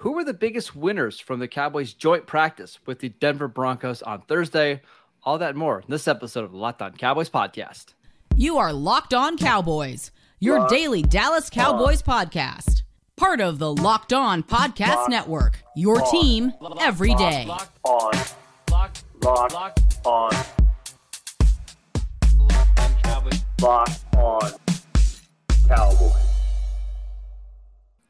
Who 0.00 0.12
were 0.12 0.24
the 0.24 0.32
biggest 0.32 0.74
winners 0.74 1.20
from 1.20 1.40
the 1.40 1.48
Cowboys' 1.48 1.92
joint 1.92 2.26
practice 2.26 2.78
with 2.86 3.00
the 3.00 3.10
Denver 3.10 3.48
Broncos 3.48 4.00
on 4.00 4.22
Thursday? 4.22 4.80
All 5.24 5.36
that 5.36 5.50
and 5.50 5.58
more 5.58 5.80
in 5.80 5.84
this 5.90 6.08
episode 6.08 6.44
of 6.44 6.52
the 6.52 6.56
Locked 6.56 6.80
On 6.80 6.92
Cowboys 6.96 7.28
podcast. 7.28 7.92
You 8.34 8.56
are 8.56 8.72
Locked 8.72 9.12
On 9.12 9.36
Cowboys, 9.36 10.10
your 10.38 10.60
Locked 10.60 10.70
daily 10.70 11.02
Dallas 11.02 11.50
Cowboys 11.50 12.02
podcast. 12.02 12.82
Part 13.16 13.42
of 13.42 13.58
the 13.58 13.74
Locked 13.74 14.14
On 14.14 14.42
Podcast 14.42 14.94
Locked 14.96 15.10
Network, 15.10 15.62
your 15.76 16.00
On. 16.02 16.10
team 16.10 16.52
every 16.80 17.14
day. 17.16 17.44
Locked, 17.46 17.78
on, 17.84 18.12
locked, 18.70 19.04
locked, 19.22 19.52
locked, 19.52 20.06
on, 20.06 20.30
locked 22.38 22.80
on 22.80 22.94
Cowboys. 23.02 23.44
locked 23.60 24.16
on 24.16 24.50
Cowboys. 25.68 26.29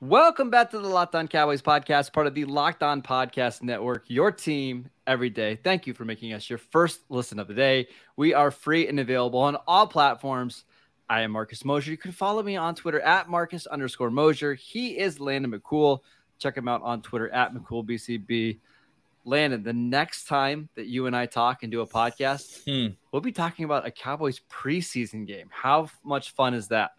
Welcome 0.01 0.49
back 0.49 0.71
to 0.71 0.79
the 0.79 0.89
Locked 0.89 1.15
On 1.15 1.29
Cowboys 1.29 1.61
podcast, 1.61 2.15
part 2.15 2.27
of 2.27 2.33
the 2.35 2.47
Locked 2.47 2.83
On 2.83 3.03
Podcast 3.03 3.63
Network, 3.63 4.05
your 4.09 4.33
team 4.33 4.89
every 5.07 5.29
day. 5.29 5.57
Thank 5.63 5.87
you 5.87 5.93
for 5.93 6.07
making 6.07 6.33
us 6.33 6.49
your 6.49 6.59
first 6.59 7.01
listen 7.11 7.39
of 7.39 7.49
the 7.49 7.55
day. 7.55 7.87
We 8.17 8.33
are 8.33 8.51
free 8.51 8.89
and 8.89 8.99
available 8.99 9.41
on 9.41 9.57
all 9.67 9.87
platforms. 9.87 10.65
I 11.11 11.21
am 11.21 11.33
Marcus 11.33 11.67
Mosher. 11.67 11.91
You 11.91 11.99
can 11.99 12.13
follow 12.13 12.43
me 12.43 12.57
on 12.57 12.75
Twitter 12.75 13.01
at 13.01 13.29
Marcus 13.29 13.67
underscore 13.67 14.11
Mosher. 14.11 14.55
He 14.55 14.99
is 14.99 15.21
Landon 15.21 15.53
McCool. 15.53 15.99
Check 16.39 16.57
him 16.57 16.67
out 16.67 16.81
on 16.83 17.03
Twitter 17.03 17.29
at 17.29 17.53
McCoolBCB. 17.53 18.59
Landon, 19.27 19.63
the 19.63 19.73
next 19.75 20.25
time 20.25 20.71
that 20.77 20.87
you 20.87 21.09
and 21.09 21.15
I 21.15 21.27
talk 21.27 21.63
and 21.63 21.71
do 21.71 21.83
a 21.83 21.87
podcast, 21.87 22.65
Hmm. 22.65 22.95
we'll 23.13 23.21
be 23.21 23.33
talking 23.33 23.67
about 23.67 23.87
a 23.87 23.91
Cowboys 23.91 24.41
preseason 24.51 25.27
game. 25.27 25.51
How 25.53 25.91
much 26.03 26.31
fun 26.31 26.55
is 26.55 26.69
that? 26.69 26.93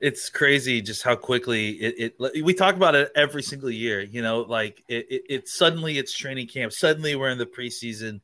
It's 0.00 0.28
crazy 0.28 0.80
just 0.80 1.02
how 1.02 1.16
quickly 1.16 1.70
it, 1.70 2.14
it. 2.20 2.44
We 2.44 2.54
talk 2.54 2.74
about 2.76 2.94
it 2.94 3.10
every 3.14 3.42
single 3.42 3.70
year. 3.70 4.00
You 4.00 4.22
know, 4.22 4.40
like 4.42 4.82
it, 4.88 5.06
it, 5.10 5.22
it. 5.28 5.48
Suddenly 5.48 5.98
it's 5.98 6.12
training 6.12 6.46
camp. 6.48 6.72
Suddenly 6.72 7.16
we're 7.16 7.30
in 7.30 7.38
the 7.38 7.46
preseason, 7.46 8.20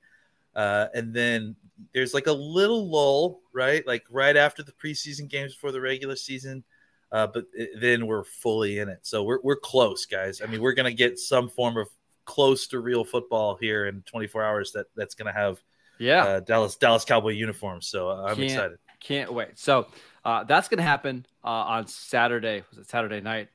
uh, 0.54 0.86
and 0.94 1.12
then 1.14 1.56
there's 1.92 2.14
like 2.14 2.26
a 2.28 2.32
little 2.32 2.88
lull, 2.88 3.40
right? 3.52 3.86
Like 3.86 4.04
right 4.10 4.36
after 4.36 4.62
the 4.62 4.72
preseason 4.72 5.28
games 5.28 5.54
before 5.54 5.72
the 5.72 5.80
regular 5.80 6.16
season. 6.16 6.64
Uh, 7.12 7.28
but 7.28 7.44
it, 7.52 7.80
then 7.80 8.06
we're 8.08 8.24
fully 8.24 8.78
in 8.80 8.88
it. 8.88 8.98
So 9.02 9.22
we're 9.22 9.38
we're 9.42 9.56
close, 9.56 10.04
guys. 10.06 10.40
I 10.42 10.46
mean, 10.46 10.60
we're 10.60 10.72
gonna 10.74 10.92
get 10.92 11.18
some 11.18 11.48
form 11.48 11.76
of 11.76 11.88
close 12.24 12.66
to 12.68 12.80
real 12.80 13.04
football 13.04 13.54
here 13.56 13.86
in 13.86 14.02
24 14.02 14.42
hours. 14.42 14.72
That 14.72 14.86
that's 14.96 15.14
gonna 15.14 15.32
have 15.32 15.62
Yeah. 15.98 16.24
uh, 16.24 16.40
Dallas 16.40 16.74
Dallas 16.76 17.04
Cowboy 17.04 17.32
uniforms. 17.32 17.86
So 17.88 18.08
I'm 18.10 18.34
Can't- 18.36 18.42
excited. 18.50 18.78
Can't 19.00 19.32
wait. 19.32 19.58
So 19.58 19.86
uh, 20.24 20.44
that's 20.44 20.68
going 20.68 20.78
to 20.78 20.84
happen 20.84 21.26
uh, 21.44 21.48
on 21.48 21.86
Saturday. 21.86 22.62
Was 22.70 22.78
it 22.78 22.88
Saturday 22.88 23.20
night? 23.20 23.48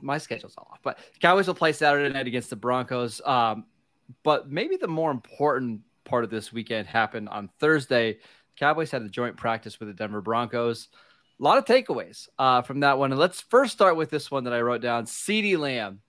My 0.00 0.18
schedule's 0.18 0.54
all 0.58 0.68
off, 0.72 0.80
but 0.82 0.98
Cowboys 1.20 1.46
will 1.46 1.54
play 1.54 1.72
Saturday 1.72 2.12
night 2.12 2.26
against 2.26 2.50
the 2.50 2.56
Broncos. 2.56 3.20
Um, 3.24 3.64
but 4.22 4.50
maybe 4.50 4.76
the 4.76 4.88
more 4.88 5.10
important 5.10 5.80
part 6.04 6.24
of 6.24 6.30
this 6.30 6.52
weekend 6.52 6.86
happened 6.86 7.28
on 7.28 7.48
Thursday. 7.58 8.18
Cowboys 8.56 8.90
had 8.90 9.02
a 9.02 9.08
joint 9.08 9.36
practice 9.36 9.80
with 9.80 9.88
the 9.88 9.94
Denver 9.94 10.20
Broncos. 10.20 10.88
A 11.40 11.42
lot 11.42 11.58
of 11.58 11.64
takeaways 11.64 12.28
uh, 12.38 12.62
from 12.62 12.80
that 12.80 12.98
one. 12.98 13.10
And 13.10 13.20
let's 13.20 13.40
first 13.40 13.72
start 13.72 13.96
with 13.96 14.10
this 14.10 14.30
one 14.30 14.44
that 14.44 14.52
I 14.52 14.60
wrote 14.60 14.82
down. 14.82 15.06
CeeDee 15.06 15.58
Lamb, 15.58 16.00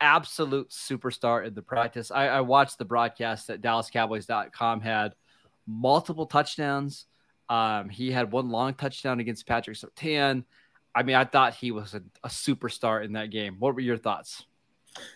absolute 0.00 0.70
superstar 0.70 1.46
in 1.46 1.54
the 1.54 1.62
practice. 1.62 2.10
I, 2.10 2.28
I 2.28 2.40
watched 2.40 2.78
the 2.78 2.84
broadcast 2.84 3.48
that 3.48 3.60
DallasCowboys.com 3.60 4.80
had 4.80 5.14
multiple 5.66 6.26
touchdowns. 6.26 7.06
Um, 7.48 7.88
he 7.88 8.10
had 8.10 8.32
one 8.32 8.50
long 8.50 8.74
touchdown 8.74 9.20
against 9.20 9.46
Patrick 9.46 9.76
Surtain. 9.76 10.44
I 10.94 11.02
mean, 11.02 11.16
I 11.16 11.24
thought 11.24 11.54
he 11.54 11.72
was 11.72 11.94
a, 11.94 12.02
a 12.22 12.28
superstar 12.28 13.04
in 13.04 13.12
that 13.12 13.30
game. 13.30 13.56
What 13.58 13.74
were 13.74 13.80
your 13.80 13.98
thoughts? 13.98 14.44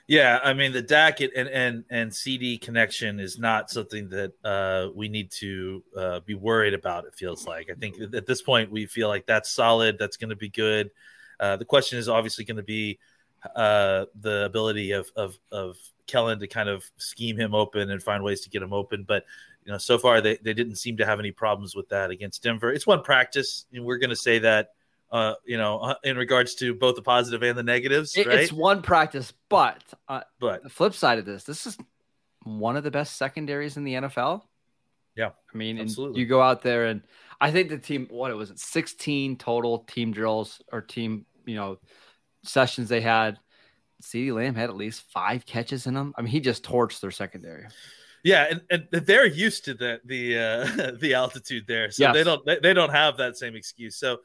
Yeah, 0.07 0.41
I 0.43 0.55
mean 0.55 0.73
the 0.73 0.83
Dak 0.83 1.21
and 1.21 1.33
and 1.37 1.85
and 1.91 2.11
CeeDee 2.11 2.61
connection 2.61 3.21
is 3.21 3.39
not 3.39 3.71
something 3.71 4.09
that 4.09 4.33
uh, 4.43 4.89
we 4.95 5.09
need 5.09 5.31
to 5.33 5.83
uh, 5.97 6.21
be 6.21 6.35
worried 6.35 6.75
about. 6.75 7.05
It 7.05 7.15
feels 7.15 7.47
like 7.47 7.71
I 7.71 7.75
think 7.75 7.97
at 8.15 8.27
this 8.27 8.43
point 8.43 8.73
we 8.73 8.87
feel 8.87 9.09
like 9.09 9.27
that's 9.27 9.51
solid. 9.51 9.97
That's 9.99 10.17
going 10.17 10.31
to 10.31 10.37
be 10.37 10.49
good. 10.49 10.91
Uh, 11.39 11.57
the 11.57 11.65
question 11.65 11.99
is 11.99 12.09
obviously 12.09 12.45
going 12.45 12.57
to 12.57 12.63
be 12.65 12.99
uh, 13.55 14.07
the 14.21 14.47
ability 14.47 14.93
of 14.93 15.11
of 15.15 15.39
of 15.53 15.77
Kellen 16.07 16.41
to 16.41 16.49
kind 16.49 16.69
of 16.69 16.85
scheme 16.97 17.37
him 17.37 17.55
open 17.55 17.91
and 17.91 18.03
find 18.03 18.25
ways 18.25 18.41
to 18.43 18.51
get 18.51 18.63
him 18.63 18.73
open. 18.73 19.05
But 19.07 19.25
you 19.69 19.73
know, 19.73 19.79
so 19.79 19.99
far 19.99 20.23
they, 20.23 20.39
they 20.39 20.55
didn't 20.55 20.77
seem 20.77 20.97
to 20.97 21.05
have 21.05 21.21
any 21.21 21.31
problems 21.31 21.77
with 21.77 21.91
that 21.91 22.11
against 22.11 22.43
Denver. 22.43 22.73
It's 22.73 22.87
one 22.87 23.03
practice, 23.03 23.67
and 23.71 23.85
we're 23.85 23.99
going 23.99 24.09
to 24.09 24.17
say 24.17 24.39
that 24.39 24.71
uh, 25.13 25.35
you 25.45 25.59
know, 25.59 25.79
uh, 25.79 25.95
in 26.05 26.17
regards 26.17 26.55
to 26.55 26.73
both 26.75 26.97
the 26.97 27.03
positive 27.03 27.43
and 27.43 27.57
the 27.57 27.63
negatives, 27.63 28.17
It- 28.17 28.27
right? 28.27 28.39
It's 28.39 28.53
one 28.53 28.81
practice, 28.81 29.35
but 29.51 29.83
uh, 30.09 30.23
but 30.41 30.63
the 30.63 30.71
flip 30.71 30.95
side 30.95 31.19
of 31.19 31.27
this, 31.27 31.45
this 31.45 31.67
is 31.67 31.77
one 32.45 32.79
of 32.79 32.85
the 32.85 32.91
best 32.91 33.17
secondaries 33.17 33.77
in 33.77 33.85
the 33.85 33.93
NFL. 33.93 34.43
Yeah, 35.15 35.31
I 35.53 35.57
mean, 35.57 35.79
absolutely. 35.79 36.21
you 36.21 36.27
go 36.27 36.41
out 36.41 36.63
there 36.63 36.87
and 36.87 37.03
I 37.39 37.51
think 37.51 37.69
the 37.69 37.77
team, 37.77 38.07
what 38.11 38.31
it 38.31 38.35
was, 38.35 38.51
it 38.51 38.59
16 38.59 39.37
total 39.37 39.81
team 39.81 40.13
drills 40.13 40.63
or 40.73 40.81
team, 40.81 41.27
you 41.45 41.57
know, 41.57 41.79
sessions 42.43 42.89
they 42.89 43.03
had. 43.03 43.39
CeeDee 44.03 44.35
Lamb 44.35 44.55
had 44.55 44.71
at 44.71 44.77
least 44.77 45.03
five 45.11 45.45
catches 45.45 45.87
in 45.87 45.93
them. 45.93 46.15
I 46.17 46.23
mean, 46.23 46.31
he 46.31 46.41
just 46.41 46.65
torched 46.65 47.01
their 47.01 47.11
secondary. 47.11 47.67
Yeah, 48.29 48.47
and, 48.51 48.61
and 48.93 49.07
they're 49.07 49.27
used 49.27 49.65
to 49.65 49.75
the 49.75 50.01
the 50.05 50.39
uh, 50.39 50.91
the 51.01 51.15
altitude 51.15 51.67
there, 51.67 51.91
so 51.91 52.05
Yes. 52.05 52.15
they 52.15 52.25
don't 52.25 52.45
they, 52.45 52.59
they 52.59 52.75
don't 52.75 52.91
have 52.91 53.17
that 53.17 53.39
same 53.39 53.57
excuse. 53.57 53.97
So, 53.97 54.19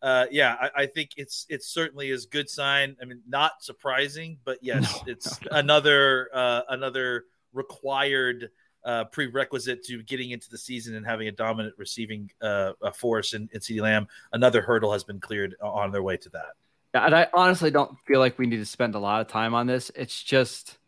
uh, 0.00 0.26
yeah, 0.30 0.56
I, 0.58 0.82
I 0.82 0.86
think 0.86 1.10
it's 1.18 1.44
it's 1.50 1.66
certainly 1.66 2.08
is 2.10 2.24
good 2.24 2.48
sign. 2.48 2.96
I 3.02 3.04
mean, 3.04 3.20
not 3.28 3.62
surprising, 3.62 4.38
but 4.44 4.58
yes, 4.62 4.82
No, 5.06 5.12
it's 5.12 5.38
another 5.50 6.30
uh, 6.32 6.62
another 6.70 7.26
required 7.52 8.50
uh, 8.84 9.04
prerequisite 9.04 9.84
to 9.84 10.02
getting 10.04 10.30
into 10.30 10.48
the 10.48 10.56
season 10.56 10.94
and 10.94 11.04
having 11.04 11.28
a 11.28 11.32
dominant 11.32 11.74
receiving 11.76 12.30
uh, 12.40 12.72
uh, 12.80 12.90
force 12.92 13.34
in, 13.34 13.46
in 13.52 13.60
CeeDee 13.60 13.82
Lamb. 13.82 14.08
Another 14.32 14.62
hurdle 14.62 14.90
has 14.90 15.04
been 15.04 15.20
cleared 15.20 15.54
on 15.62 15.92
their 15.92 16.02
way 16.02 16.16
to 16.16 16.30
that. 16.30 16.52
And 16.94 17.14
I 17.14 17.28
honestly 17.34 17.70
don't 17.70 17.94
feel 18.06 18.20
like 18.20 18.38
we 18.38 18.46
need 18.46 18.56
to 18.56 18.64
spend 18.66 18.94
a 18.94 18.98
lot 18.98 19.20
of 19.20 19.28
time 19.28 19.54
on 19.54 19.66
this. 19.66 19.92
It's 19.94 20.22
just 20.22 20.78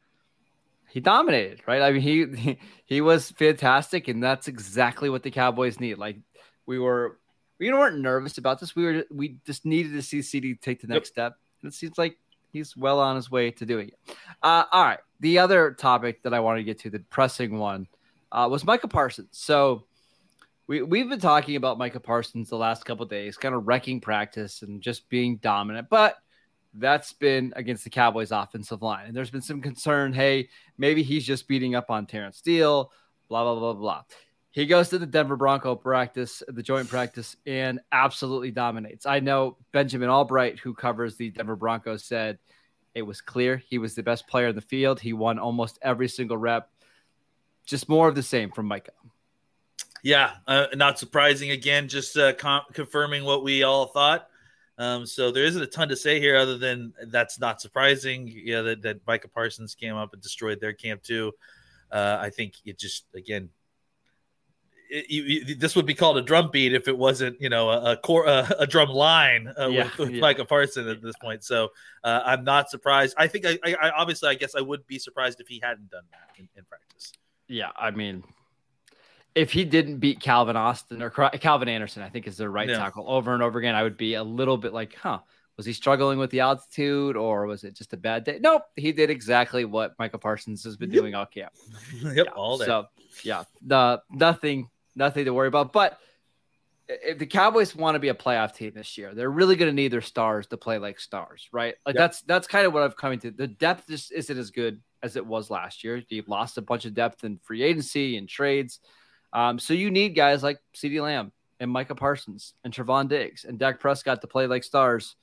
he 0.93 1.01
dominated, 1.01 1.63
right? 1.67 1.81
I 1.81 1.91
mean, 1.91 2.03
he 2.03 2.27
he, 2.37 2.59
he 2.85 3.01
was 3.01 3.31
fantastic, 3.31 4.09
and 4.09 4.23
that's 4.23 4.47
exactly 4.47 5.09
what 5.09 5.23
the 5.23 5.31
Cowboys 5.31 5.81
need. 5.81 5.97
Like 5.97 6.19
we 6.67 6.79
were, 6.79 7.19
we 7.59 7.73
weren't 7.73 7.99
nervous 7.99 8.37
about 8.37 8.61
this. 8.61 8.77
We 8.77 8.85
were, 8.85 9.05
we 9.11 9.37
just 9.47 9.65
needed 9.65 9.93
to 9.93 10.03
see 10.03 10.19
CeeDee 10.19 10.61
take 10.61 10.83
the 10.83 10.89
next 10.89 11.09
step, 11.09 11.39
and 11.63 11.73
it 11.73 11.75
seems 11.75 11.97
like 11.97 12.19
he's 12.53 12.77
well 12.77 13.01
on 13.01 13.17
his 13.17 13.31
way 13.31 13.51
to 13.53 13.65
doing 13.65 13.89
it. 13.89 14.17
Uh, 14.43 14.65
all 14.71 14.85
right, 14.85 14.99
the 15.21 15.39
other 15.39 15.71
topic 15.71 16.23
that 16.25 16.35
I 16.35 16.41
wanted 16.41 16.59
to 16.59 16.65
get 16.65 16.81
to, 16.81 16.91
the 16.91 16.99
pressing 16.99 17.59
one, 17.59 17.87
uh, 18.31 18.47
was 18.51 18.63
Micah 18.63 18.89
Parsons. 18.89 19.29
So 19.33 19.85
we, 20.67 20.83
we've 20.83 21.09
been 21.09 21.21
talking 21.21 21.57
about 21.57 21.79
Micah 21.79 22.01
Parsons 22.01 22.51
the 22.51 22.59
last 22.59 22.85
couple 22.85 23.05
of 23.05 23.11
days, 23.11 23.39
kind 23.39 23.55
of 23.55 23.67
wrecking 23.67 24.03
practice 24.03 24.61
and 24.61 24.83
just 24.83 25.09
being 25.09 25.37
dominant. 25.37 25.89
But 25.89 26.17
that's 26.75 27.13
been 27.13 27.53
against 27.57 27.85
the 27.85 27.91
Cowboys 27.91 28.33
offensive 28.33 28.83
line. 28.83 29.07
And 29.07 29.17
there's 29.17 29.31
been 29.31 29.43
some 29.43 29.61
concern 29.61 30.13
hey, 30.13 30.49
maybe 30.79 31.03
he's 31.03 31.27
just 31.27 31.49
beating 31.49 31.75
up 31.75 31.91
on 31.91 32.07
Terence 32.07 32.39
Steele, 32.39 32.91
blah, 33.29 33.43
blah, 33.45 33.59
blah, 33.59 33.73
blah. 33.75 34.03
He 34.51 34.67
goes 34.67 34.91
to 34.91 34.99
the 34.99 35.07
Denver 35.07 35.37
Bronco 35.37 35.75
practice, 35.75 36.43
the 36.47 36.63
joint 36.63 36.89
practice, 36.89 37.37
and 37.47 37.81
absolutely 37.91 38.51
dominates. 38.51 39.07
I 39.07 39.19
know 39.21 39.57
Benjamin 39.73 40.11
Allbright, 40.11 40.59
who 40.59 40.75
covers 40.75 41.17
the 41.17 41.31
Denver 41.31 41.57
Broncos, 41.57 42.05
said 42.05 42.39
it 42.95 43.03
was 43.03 43.23
clear 43.23 43.57
he 43.57 43.79
was 43.79 43.95
the 43.95 44.03
best 44.03 44.27
player 44.29 44.49
in 44.49 44.55
the 44.55 44.61
field. 44.61 45.01
He 45.01 45.15
won 45.15 45.39
almost 45.39 45.79
every 45.81 46.09
single 46.09 46.37
rep. 46.37 46.71
Just 47.65 47.89
more 47.89 48.09
of 48.09 48.15
the 48.15 48.23
same 48.23 48.51
from 48.51 48.67
Micah. 48.67 48.93
Yeah, 50.03 50.33
uh, 50.47 50.67
not 50.75 50.99
surprising. 50.99 51.51
Again, 51.51 51.89
just 51.89 52.19
uh, 52.19 52.35
con- 52.35 52.65
confirming 52.75 53.25
what 53.25 53.45
we 53.45 53.63
all 53.63 53.87
thought. 53.87 54.29
Um, 54.79 55.07
so 55.07 55.31
there 55.31 55.45
isn't 55.45 55.63
a 55.63 55.67
ton 55.67 55.89
to 55.91 55.97
say 55.97 56.19
here, 56.19 56.37
other 56.37 56.57
than 56.59 56.93
that's 57.09 57.39
not 57.39 57.61
surprising. 57.61 58.27
Yeah, 58.33 58.63
that, 58.63 58.83
that 58.83 59.07
Micah 59.07 59.29
Parsons 59.29 59.75
came 59.75 59.95
up 59.97 60.13
and 60.13 60.23
destroyed 60.23 60.61
their 60.61 60.73
camp 60.73 61.03
too. 61.03 61.33
Uh, 61.91 62.19
I 62.21 62.31
think 62.31 62.55
it 62.65 62.79
just 62.79 63.05
again, 63.15 63.51
it, 64.89 65.11
you, 65.11 65.23
you- 65.23 65.55
this 65.55 65.77
would 65.77 65.87
be 65.87 65.95
called 65.95 66.17
a 66.19 66.23
drum 66.23 66.51
beat 66.51 66.73
if 66.73 66.89
it 66.89 66.97
wasn't, 66.97 67.41
you 67.41 67.51
know, 67.51 67.69
a, 67.71 67.93
a 67.93 67.97
core 67.99 68.27
a, 68.27 68.51
a 68.61 68.67
drum 68.67 68.89
line 68.89 69.53
uh, 69.59 69.69
Yeah, 69.69 69.85
with, 69.85 69.99
with 69.99 70.11
yeah. 70.11 70.21
Micah 70.21 70.45
Parsons 70.47 70.89
at 70.89 71.03
this 71.03 71.15
point. 71.21 71.45
So 71.45 71.69
uh, 72.03 72.23
I'm 72.25 72.45
not 72.45 72.71
surprised. 72.71 73.15
I 73.19 73.27
think 73.27 73.47
I, 73.47 73.59
I, 73.65 73.75
I 73.75 73.91
obviously 73.91 74.31
I 74.31 74.35
guess 74.35 74.55
I 74.55 74.63
would 74.63 74.87
be 74.87 74.99
surprised 74.99 75.41
if 75.41 75.49
he 75.49 75.61
hadn't 75.63 75.91
done 75.91 76.05
that 76.13 76.39
in, 76.39 76.49
in 76.57 76.65
practice. 76.65 77.13
Yeah, 77.49 77.71
I 77.77 77.91
mean, 77.91 78.25
if 79.35 79.53
he 79.53 79.65
didn't 79.65 79.99
beat 79.99 80.21
Calvin 80.21 80.57
Austin 80.57 81.03
or 81.03 81.11
Calvin 81.11 81.69
Anderson, 81.69 82.03
I 82.03 82.09
think 82.09 82.27
is 82.27 82.37
their 82.37 82.51
right 82.51 82.69
Yeah. 82.69 82.79
tackle 82.79 83.09
over 83.09 83.33
and 83.35 83.43
over 83.43 83.59
again, 83.59 83.75
I 83.75 83.83
would 83.83 83.97
be 83.97 84.15
a 84.15 84.23
little 84.23 84.57
bit 84.59 84.73
like, 84.73 84.95
huh, 84.95 85.21
was 85.57 85.67
he 85.67 85.73
struggling 85.73 86.19
with 86.19 86.31
the 86.31 86.41
altitude 86.41 87.17
or 87.17 87.47
was 87.47 87.65
it 87.65 87.75
just 87.75 87.93
a 87.93 87.97
bad 87.97 88.25
day? 88.25 88.39
Nope, 88.41 88.63
he 88.77 88.93
did 88.93 89.11
exactly 89.11 89.65
what 89.65 89.95
Michael 89.99 90.19
Parsons 90.19 90.65
has 90.65 90.77
been 90.77 90.91
Yep. 90.91 91.01
doing 91.01 91.15
all 91.15 91.27
camp. 91.27 91.53
yep, 92.05 92.27
Yeah, 92.27 92.33
all 92.33 92.59
day. 92.59 92.67
So 92.67 92.87
yeah, 93.25 93.45
the 93.65 94.03
nothing, 94.11 94.69
nothing 94.97 95.25
to 95.27 95.35
worry 95.35 95.49
about. 95.49 95.73
But 95.73 95.99
if 96.89 97.19
the 97.19 97.27
Cowboys 97.27 97.75
want 97.77 97.95
to 97.95 98.01
be 98.01 98.09
a 98.09 98.15
playoff 98.15 98.55
team 98.55 98.73
this 98.75 98.99
year, 98.99 99.15
they're 99.15 99.31
really 99.31 99.57
going 99.57 99.71
to 99.71 99.75
need 99.75 99.93
their 99.93 100.01
stars 100.01 100.47
to 100.49 100.57
play 100.57 100.79
like 100.79 100.99
stars, 101.01 101.49
right? 101.53 101.75
Like 101.87 101.95
Yep. 101.95 102.01
that's 102.03 102.21
that's 102.23 102.47
kind 102.47 102.67
of 102.67 102.73
what 102.75 102.83
I've 102.83 102.97
come 102.97 103.17
to. 103.19 103.31
The 103.31 103.47
depth 103.47 103.89
just 103.89 104.13
isn't 104.13 104.37
as 104.39 104.51
good 104.51 104.83
as 105.03 105.17
it 105.17 105.25
was 105.25 105.49
last 105.51 105.85
year. 105.85 106.03
You've 106.09 106.29
lost 106.29 106.59
a 106.59 106.63
bunch 106.63 106.85
of 106.85 106.95
depth 106.95 107.25
in 107.25 107.39
free 107.43 107.63
agency 107.63 108.17
and 108.17 108.29
trades, 108.29 108.81
um, 109.33 109.59
so 109.59 109.75
you 109.75 109.91
need 109.91 110.11
guys 110.11 110.43
like 110.43 110.59
CeeDee 110.75 111.03
Lamb 111.03 111.33
and 111.61 111.71
Micah 111.71 111.95
Parsons 111.95 112.55
and 112.65 112.73
Trevon 112.73 113.09
Diggs 113.09 113.45
and 113.45 113.59
Dak 113.59 113.81
Prescott 113.81 114.21
to 114.21 114.27
play 114.27 114.47
like 114.47 114.65
stars. 114.65 115.17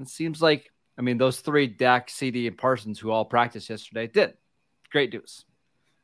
It 0.00 0.08
seems 0.08 0.40
like 0.40 0.72
I 0.96 1.02
mean 1.02 1.18
those 1.18 1.40
three 1.40 1.66
Dak, 1.66 2.08
CeeDee 2.08 2.46
and 2.46 2.58
Parsons 2.58 2.98
who 2.98 3.10
all 3.10 3.24
practiced 3.24 3.70
yesterday 3.70 4.06
did 4.06 4.34
great 4.90 5.12
news. 5.12 5.44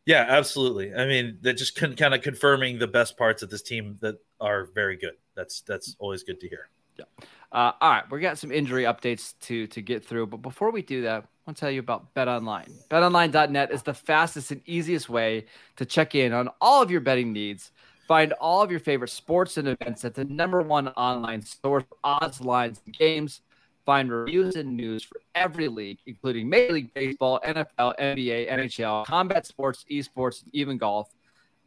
Yeah, 0.07 0.27
absolutely. 0.29 0.95
I 0.95 1.07
mean, 1.07 1.39
that 1.43 1.55
just 1.55 1.77
con- 1.77 1.97
kind 1.97 2.15
of 2.15 2.21
confirming 2.21 2.79
the 2.79 2.87
best 2.87 3.17
parts 3.17 3.43
of 3.43 3.49
this 3.51 3.63
team 3.63 3.97
that 4.01 4.17
are 4.41 4.67
very 4.75 4.97
good. 4.97 5.15
That's 5.35 5.63
that's 5.63 5.97
always 5.99 6.23
good 6.23 6.41
to 6.41 6.49
hear. 6.49 6.69
Yeah. 6.99 7.05
Uh, 7.51 7.73
all 7.81 7.91
right, 7.91 8.11
we 8.11 8.21
got 8.21 8.39
some 8.39 8.53
injury 8.53 8.85
updates 8.85 9.35
to 9.43 9.67
to 9.69 9.81
get 9.81 10.05
through, 10.05 10.27
but 10.27 10.39
before 10.39 10.71
we 10.71 10.83
do 10.83 11.03
that, 11.03 11.27
I 11.47 11.51
want 11.51 11.59
to 11.59 11.61
tell 11.61 11.71
you 11.71 11.81
about 11.81 12.15
BetOnline. 12.15 12.71
BetOnline.net 12.89 13.71
is 13.71 13.83
the 13.83 13.93
fastest 13.93 14.51
and 14.51 14.63
easiest 14.65 15.11
way 15.11 15.45
to 15.77 15.85
check 15.85 16.15
in 16.15 16.33
on 16.33 16.49
all 16.59 16.81
of 16.81 16.91
your 16.91 17.03
betting 17.03 17.35
needs. 17.35 17.71
Find 18.09 18.33
all 18.41 18.63
of 18.63 18.71
your 18.71 18.81
favorite 18.81 19.11
sports 19.11 19.59
and 19.59 19.69
events 19.69 20.07
at 20.07 20.15
the 20.15 20.25
number 20.25 20.63
one 20.63 20.89
online 20.89 21.43
source 21.43 21.85
for 21.87 21.99
odds, 22.03 22.41
lines, 22.41 22.81
and 22.87 22.97
games. 22.97 23.43
Find 23.85 24.11
reviews 24.11 24.57
and 24.57 24.75
news 24.75 25.03
for 25.03 25.21
every 25.35 25.69
league, 25.69 25.99
including 26.07 26.49
Major 26.49 26.73
League 26.73 26.95
Baseball, 26.95 27.39
NFL, 27.45 27.99
NBA, 27.99 28.51
NHL, 28.51 29.05
combat 29.05 29.47
sports, 29.47 29.85
esports, 29.91 30.45
and 30.45 30.55
even 30.55 30.79
golf. 30.79 31.11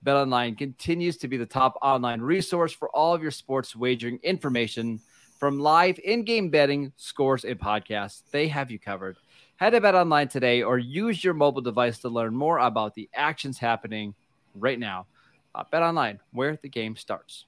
BetOnline 0.04 0.58
continues 0.58 1.18
to 1.18 1.28
be 1.28 1.38
the 1.38 1.46
top 1.46 1.78
online 1.84 2.22
resource 2.22 2.74
for 2.74 2.90
all 2.90 3.14
of 3.14 3.22
your 3.22 3.30
sports 3.30 3.76
wagering 3.76 4.20
information 4.24 5.00
from 5.40 5.60
live 5.60 6.00
in-game 6.04 6.50
betting, 6.50 6.92
scores, 6.98 7.46
and 7.46 7.60
podcasts. 7.60 8.24
They 8.32 8.48
have 8.48 8.72
you 8.72 8.80
covered. 8.80 9.18
Head 9.58 9.72
to 9.72 9.82
Bet 9.82 9.96
Online 9.96 10.28
today 10.28 10.62
or 10.62 10.78
use 10.78 11.24
your 11.24 11.34
mobile 11.34 11.64
device 11.64 11.98
to 12.00 12.10
learn 12.10 12.36
more 12.36 12.60
about 12.60 12.94
the 12.94 13.10
actions 13.16 13.58
happening 13.58 14.14
right 14.54 14.78
now. 14.78 15.08
Uh, 15.56 15.64
BetOnline, 15.74 16.20
where 16.32 16.60
the 16.62 16.70
game 16.70 16.96
starts. 16.96 17.46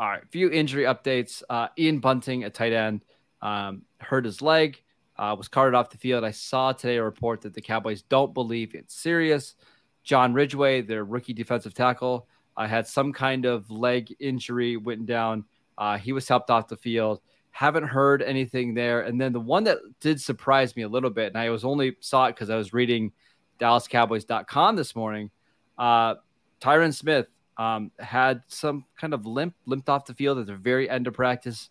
All 0.00 0.08
right, 0.08 0.22
few 0.30 0.50
injury 0.50 0.84
updates. 0.84 1.44
Uh, 1.48 1.68
Ian 1.78 2.00
Bunting, 2.00 2.42
a 2.42 2.50
tight 2.50 2.72
end, 2.72 3.04
um, 3.42 3.82
hurt 4.00 4.24
his 4.24 4.42
leg, 4.42 4.82
uh, 5.18 5.36
was 5.38 5.46
carted 5.46 5.76
off 5.76 5.90
the 5.90 5.98
field. 5.98 6.24
I 6.24 6.32
saw 6.32 6.72
today 6.72 6.96
a 6.96 7.04
report 7.04 7.42
that 7.42 7.54
the 7.54 7.62
Cowboys 7.62 8.02
don't 8.02 8.34
believe 8.34 8.74
it's 8.74 8.94
serious. 8.94 9.54
John 10.02 10.34
Ridgeway, 10.34 10.80
their 10.80 11.04
rookie 11.04 11.32
defensive 11.32 11.74
tackle, 11.74 12.26
uh, 12.56 12.66
had 12.66 12.88
some 12.88 13.12
kind 13.12 13.44
of 13.44 13.70
leg 13.70 14.12
injury, 14.18 14.76
went 14.76 15.06
down. 15.06 15.44
Uh, 15.78 15.96
he 15.96 16.12
was 16.12 16.26
helped 16.26 16.50
off 16.50 16.66
the 16.66 16.76
field. 16.76 17.20
Haven't 17.52 17.84
heard 17.84 18.22
anything 18.22 18.74
there. 18.74 19.02
And 19.02 19.20
then 19.20 19.32
the 19.32 19.40
one 19.40 19.64
that 19.64 19.78
did 20.00 20.20
surprise 20.20 20.76
me 20.76 20.82
a 20.82 20.88
little 20.88 21.10
bit, 21.10 21.28
and 21.28 21.36
I 21.36 21.50
was 21.50 21.64
only 21.64 21.96
saw 22.00 22.26
it 22.26 22.34
because 22.34 22.50
I 22.50 22.56
was 22.56 22.72
reading 22.72 23.12
DallasCowboys.com 23.58 24.76
this 24.76 24.94
morning. 24.96 25.30
Uh, 25.78 26.16
Tyron 26.60 26.94
Smith 26.94 27.26
um, 27.56 27.90
had 27.98 28.42
some 28.46 28.84
kind 28.98 29.14
of 29.14 29.26
limp, 29.26 29.54
limped 29.66 29.88
off 29.88 30.06
the 30.06 30.14
field 30.14 30.38
at 30.38 30.46
the 30.46 30.54
very 30.54 30.88
end 30.88 31.06
of 31.06 31.14
practice. 31.14 31.70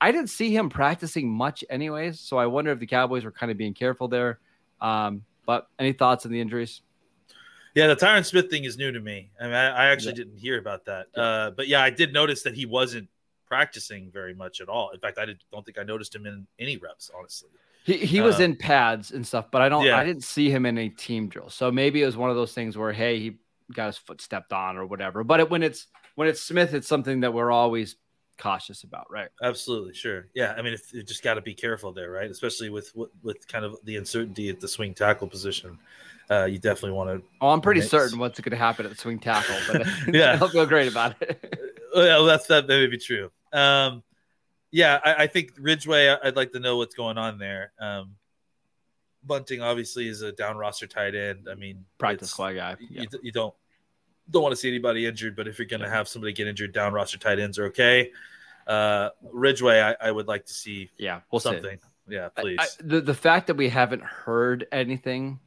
I 0.00 0.12
didn't 0.12 0.30
see 0.30 0.54
him 0.54 0.68
practicing 0.68 1.28
much, 1.28 1.64
anyways. 1.70 2.20
So 2.20 2.38
I 2.38 2.46
wonder 2.46 2.70
if 2.70 2.78
the 2.78 2.86
Cowboys 2.86 3.24
were 3.24 3.32
kind 3.32 3.50
of 3.50 3.58
being 3.58 3.74
careful 3.74 4.08
there. 4.08 4.38
Um, 4.80 5.24
but 5.44 5.68
any 5.78 5.92
thoughts 5.92 6.24
on 6.24 6.32
the 6.32 6.40
injuries? 6.40 6.82
Yeah, 7.74 7.88
the 7.88 7.96
Tyron 7.96 8.24
Smith 8.24 8.50
thing 8.50 8.64
is 8.64 8.76
new 8.76 8.90
to 8.92 9.00
me. 9.00 9.30
I 9.40 9.44
mean, 9.44 9.54
I, 9.54 9.68
I 9.68 9.86
actually 9.86 10.12
Yeah. 10.12 10.16
didn't 10.24 10.38
hear 10.38 10.58
about 10.58 10.84
that. 10.86 11.06
Uh, 11.16 11.50
but 11.50 11.68
yeah, 11.68 11.82
I 11.82 11.90
did 11.90 12.12
notice 12.12 12.42
that 12.42 12.54
he 12.54 12.66
wasn't 12.66 13.08
practicing 13.48 14.10
very 14.12 14.34
much 14.34 14.60
at 14.60 14.68
all. 14.68 14.90
In 14.90 15.00
fact, 15.00 15.18
I 15.18 15.24
did, 15.24 15.42
don't 15.52 15.64
think 15.64 15.78
I 15.78 15.82
noticed 15.82 16.14
him 16.14 16.26
in 16.26 16.46
any 16.58 16.76
reps, 16.76 17.10
honestly. 17.16 17.50
He 17.84 17.94
he 17.96 18.20
was 18.20 18.38
Uh, 18.38 18.44
in 18.44 18.56
pads 18.56 19.12
and 19.12 19.26
stuff, 19.26 19.50
but 19.50 19.62
I 19.62 19.68
don't. 19.68 19.84
yeah. 19.86 19.96
I 19.96 20.04
didn't 20.04 20.24
see 20.24 20.50
him 20.50 20.66
in 20.66 20.76
a 20.78 20.88
team 20.90 21.28
drill. 21.28 21.48
So 21.48 21.70
maybe 21.72 22.02
it 22.02 22.06
was 22.06 22.16
one 22.16 22.28
of 22.28 22.36
those 22.36 22.52
things 22.52 22.76
where 22.76 22.92
hey, 22.92 23.18
he 23.18 23.38
got 23.72 23.86
his 23.86 23.96
foot 23.98 24.20
stepped 24.20 24.52
on 24.52 24.76
or 24.76 24.84
whatever. 24.86 25.24
But 25.24 25.40
it, 25.40 25.50
when 25.50 25.62
it's 25.62 25.86
when 26.14 26.28
it's 26.28 26.42
Smith, 26.42 26.74
it's 26.74 26.86
something 26.88 27.20
that 27.20 27.32
we're 27.32 27.50
always 27.50 27.96
cautious 28.36 28.84
about, 28.84 29.10
right? 29.10 29.28
Absolutely, 29.42 29.94
sure. 29.94 30.28
Yeah, 30.34 30.54
I 30.56 30.62
mean, 30.62 30.74
if, 30.74 30.92
you 30.92 31.02
just 31.02 31.22
got 31.24 31.34
to 31.34 31.40
be 31.40 31.54
careful 31.54 31.92
there, 31.92 32.10
right? 32.10 32.30
Especially 32.30 32.68
with, 32.70 32.94
with 32.94 33.10
with 33.22 33.48
kind 33.48 33.64
of 33.64 33.76
the 33.84 33.96
uncertainty 33.96 34.48
at 34.50 34.60
the 34.60 34.68
swing 34.68 34.92
tackle 34.94 35.26
position. 35.28 35.78
Uh, 36.30 36.44
you 36.44 36.58
definitely 36.58 36.92
want 36.92 37.08
to 37.08 37.26
Oh, 37.40 37.48
I'm 37.48 37.62
pretty 37.62 37.80
Nice. 37.80 37.88
certain 37.90 38.18
what's 38.18 38.38
going 38.38 38.50
to 38.50 38.56
happen 38.58 38.84
at 38.84 38.92
the 38.92 38.98
swing 38.98 39.18
tackle, 39.18 39.56
but 39.66 39.86
Yeah. 40.14 40.32
I 40.34 40.36
don't 40.36 40.52
feel 40.52 40.66
great 40.66 40.88
about 40.88 41.14
it. 41.22 41.56
well, 41.94 42.26
that's 42.26 42.46
that 42.48 42.68
may 42.68 42.86
be 42.86 42.98
true. 42.98 43.30
Um, 43.52 44.02
yeah, 44.70 45.00
I, 45.04 45.14
I 45.24 45.26
think 45.26 45.52
Ridgeway. 45.58 46.08
I- 46.10 46.18
I'd 46.28 46.36
like 46.36 46.52
to 46.52 46.60
know 46.60 46.76
what's 46.76 46.94
going 46.94 47.18
on 47.18 47.38
there. 47.38 47.72
Um, 47.78 48.16
Bunting 49.24 49.60
obviously 49.60 50.08
is 50.08 50.22
a 50.22 50.32
down 50.32 50.56
roster 50.56 50.86
tight 50.86 51.14
end. 51.14 51.48
I 51.50 51.54
mean, 51.54 51.84
Practice 51.98 52.30
squad 52.30 52.52
guy. 52.52 52.76
you, 52.78 52.88
Yeah. 53.02 53.04
you 53.22 53.32
don't 53.32 53.54
don't 54.30 54.42
want 54.42 54.52
to 54.52 54.56
see 54.56 54.68
anybody 54.68 55.06
injured, 55.06 55.34
but 55.34 55.48
if 55.48 55.58
you're 55.58 55.66
going 55.66 55.80
to 55.80 55.88
have 55.88 56.06
somebody 56.06 56.32
get 56.32 56.46
injured, 56.46 56.72
down 56.72 56.92
roster 56.92 57.18
tight 57.18 57.38
ends 57.38 57.58
are 57.58 57.66
okay. 57.66 58.10
Uh, 58.66 59.08
Ridgeway, 59.32 59.80
I, 59.80 59.96
I 60.08 60.10
would 60.10 60.28
like 60.28 60.44
to 60.46 60.52
see 60.52 60.90
yeah, 60.98 61.20
we'll 61.32 61.40
see. 61.40 61.48
something. 61.50 61.78
Yeah, 62.08 62.28
I- 62.36 62.40
please. 62.42 62.58
I- 62.60 62.66
the 62.80 63.00
the 63.00 63.14
fact 63.14 63.46
that 63.48 63.56
we 63.56 63.68
haven't 63.70 64.02
heard 64.02 64.66
anything 64.70 65.40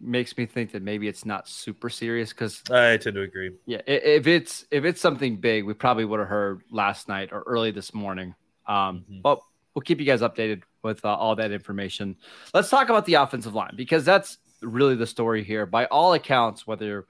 makes 0.00 0.36
me 0.36 0.46
think 0.46 0.72
that 0.72 0.82
maybe 0.82 1.08
it's 1.08 1.24
not 1.24 1.48
super 1.48 1.90
serious 1.90 2.30
because 2.30 2.62
I, 2.70 2.96
tend 2.96 3.16
to 3.16 3.22
agree. 3.22 3.52
yeah, 3.66 3.80
if 3.86 4.26
it's 4.26 4.64
if 4.70 4.84
it's 4.84 5.00
something 5.00 5.36
big, 5.36 5.64
we 5.64 5.74
probably 5.74 6.04
would 6.04 6.20
have 6.20 6.28
heard 6.28 6.62
last 6.70 7.08
night 7.08 7.30
or 7.32 7.42
early 7.46 7.70
this 7.70 7.92
morning. 7.92 8.34
Um, 8.66 9.04
Mhm. 9.10 9.22
but 9.22 9.40
we'll 9.74 9.82
keep 9.82 9.98
you 10.00 10.06
guys 10.06 10.20
updated 10.20 10.62
with 10.82 11.04
uh, 11.04 11.14
all 11.14 11.36
that 11.36 11.52
information. 11.52 12.16
Let's 12.54 12.70
talk 12.70 12.88
about 12.88 13.04
the 13.04 13.14
offensive 13.14 13.54
line 13.54 13.74
because 13.76 14.04
that's 14.04 14.38
really 14.62 14.94
the 14.96 15.06
story 15.06 15.44
here. 15.44 15.66
By 15.66 15.86
all 15.86 16.14
accounts, 16.14 16.66
whether 16.66 17.06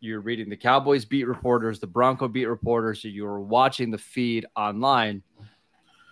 you're 0.00 0.20
reading 0.20 0.48
the 0.48 0.56
Cowboys 0.56 1.04
beat 1.04 1.24
reporters, 1.24 1.80
the 1.80 1.86
Bronco 1.86 2.28
beat 2.28 2.46
reporters, 2.46 3.04
or 3.04 3.08
you're 3.08 3.40
watching 3.40 3.90
the 3.90 3.98
feed 3.98 4.46
online, 4.56 5.22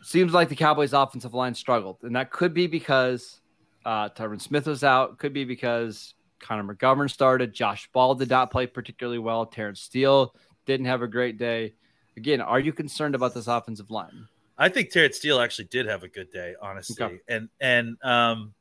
seems 0.02 0.32
like 0.32 0.48
the 0.48 0.56
Cowboys 0.56 0.92
offensive 0.92 1.34
line 1.34 1.54
struggled. 1.54 1.98
And 2.02 2.14
that 2.16 2.30
could 2.30 2.54
be 2.54 2.66
because 2.66 3.40
uh, 3.84 4.08
Tyron 4.10 4.40
Smith 4.40 4.66
was 4.66 4.84
out, 4.84 5.18
could 5.18 5.32
be 5.32 5.44
because 5.44 6.14
Connor 6.40 6.74
McGovern 6.74 7.10
started, 7.10 7.54
Josh 7.54 7.88
Ball 7.92 8.14
did 8.14 8.30
not 8.30 8.50
play 8.50 8.66
particularly 8.66 9.18
well, 9.18 9.46
Terence 9.46 9.80
Steele 9.80 10.34
didn't 10.66 10.86
have 10.86 11.02
a 11.02 11.08
great 11.08 11.38
day. 11.38 11.74
Again, 12.16 12.40
are 12.40 12.60
you 12.60 12.72
concerned 12.72 13.14
about 13.14 13.34
this 13.34 13.46
offensive 13.46 13.90
line? 13.90 14.28
I 14.56 14.68
think 14.68 14.90
Terence 14.90 15.16
Steele 15.16 15.40
actually 15.40 15.66
did 15.66 15.86
have 15.86 16.04
a 16.04 16.08
good 16.08 16.30
day, 16.30 16.54
honestly, 16.62 17.04
Okay. 17.04 17.18
and 17.28 17.48
and 17.60 17.96
um, 18.04 18.54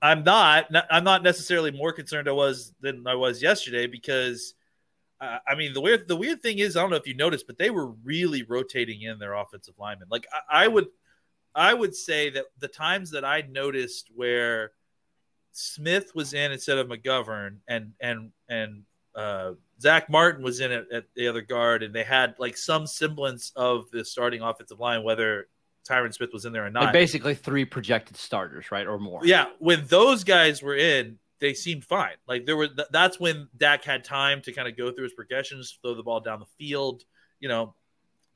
I'm 0.00 0.22
not 0.22 0.66
I'm 0.90 1.04
not 1.04 1.22
necessarily 1.22 1.72
more 1.72 1.92
concerned 1.92 2.28
I 2.28 2.32
was 2.32 2.72
than 2.80 3.06
I 3.06 3.16
was 3.16 3.42
yesterday 3.42 3.86
because 3.88 4.54
uh, 5.20 5.38
I 5.46 5.56
mean 5.56 5.74
the 5.74 5.80
weird 5.80 6.06
the 6.06 6.16
weird 6.16 6.40
thing 6.40 6.60
is 6.60 6.76
I 6.76 6.80
don't 6.80 6.90
know 6.90 6.96
if 6.96 7.06
you 7.06 7.14
noticed, 7.14 7.46
but 7.48 7.58
they 7.58 7.70
were 7.70 7.88
really 8.04 8.44
rotating 8.44 9.02
in 9.02 9.18
their 9.18 9.34
offensive 9.34 9.74
linemen. 9.76 10.06
Like 10.08 10.26
I, 10.32 10.64
I 10.64 10.68
would 10.68 10.86
I 11.54 11.74
would 11.74 11.94
say 11.94 12.30
that 12.30 12.46
the 12.58 12.68
times 12.68 13.10
that 13.10 13.24
I 13.24 13.42
noticed 13.42 14.10
where 14.14 14.72
Smith 15.52 16.12
was 16.14 16.32
in 16.32 16.52
instead 16.52 16.78
of 16.78 16.88
McGovern 16.88 17.56
and 17.68 17.92
and 18.00 18.30
and 18.48 18.82
uh, 19.14 19.52
Zack 19.80 20.08
Martin 20.08 20.44
was 20.44 20.60
in 20.60 20.70
at, 20.70 20.90
at 20.92 21.04
the 21.14 21.28
other 21.28 21.42
guard, 21.42 21.82
and 21.82 21.94
they 21.94 22.04
had 22.04 22.34
like 22.38 22.56
some 22.56 22.86
semblance 22.86 23.52
of 23.56 23.90
the 23.90 24.04
starting 24.04 24.42
offensive 24.42 24.78
line, 24.78 25.02
whether 25.02 25.48
Tyron 25.88 26.14
Smith 26.14 26.30
was 26.32 26.44
in 26.44 26.52
there 26.52 26.66
or 26.66 26.70
not. 26.70 26.84
Like 26.84 26.92
basically 26.92 27.34
three 27.34 27.64
projected 27.64 28.16
starters, 28.16 28.70
right, 28.70 28.86
or 28.86 28.98
more. 28.98 29.20
yeah, 29.24 29.46
when 29.58 29.84
those 29.86 30.24
guys 30.24 30.62
were 30.62 30.76
in, 30.76 31.18
they 31.40 31.54
seemed 31.54 31.84
fine. 31.84 32.14
Like 32.28 32.46
there 32.46 32.56
were, 32.56 32.68
th- 32.68 32.88
that's 32.92 33.18
when 33.18 33.48
Dak 33.56 33.82
had 33.82 34.04
time 34.04 34.42
to 34.42 34.52
kind 34.52 34.68
of 34.68 34.76
go 34.76 34.92
through 34.92 35.04
his 35.04 35.14
progressions, 35.14 35.76
throw 35.82 35.94
the 35.94 36.02
ball 36.02 36.20
down 36.20 36.38
the 36.38 36.46
field. 36.58 37.02
You 37.40 37.48
know, 37.48 37.74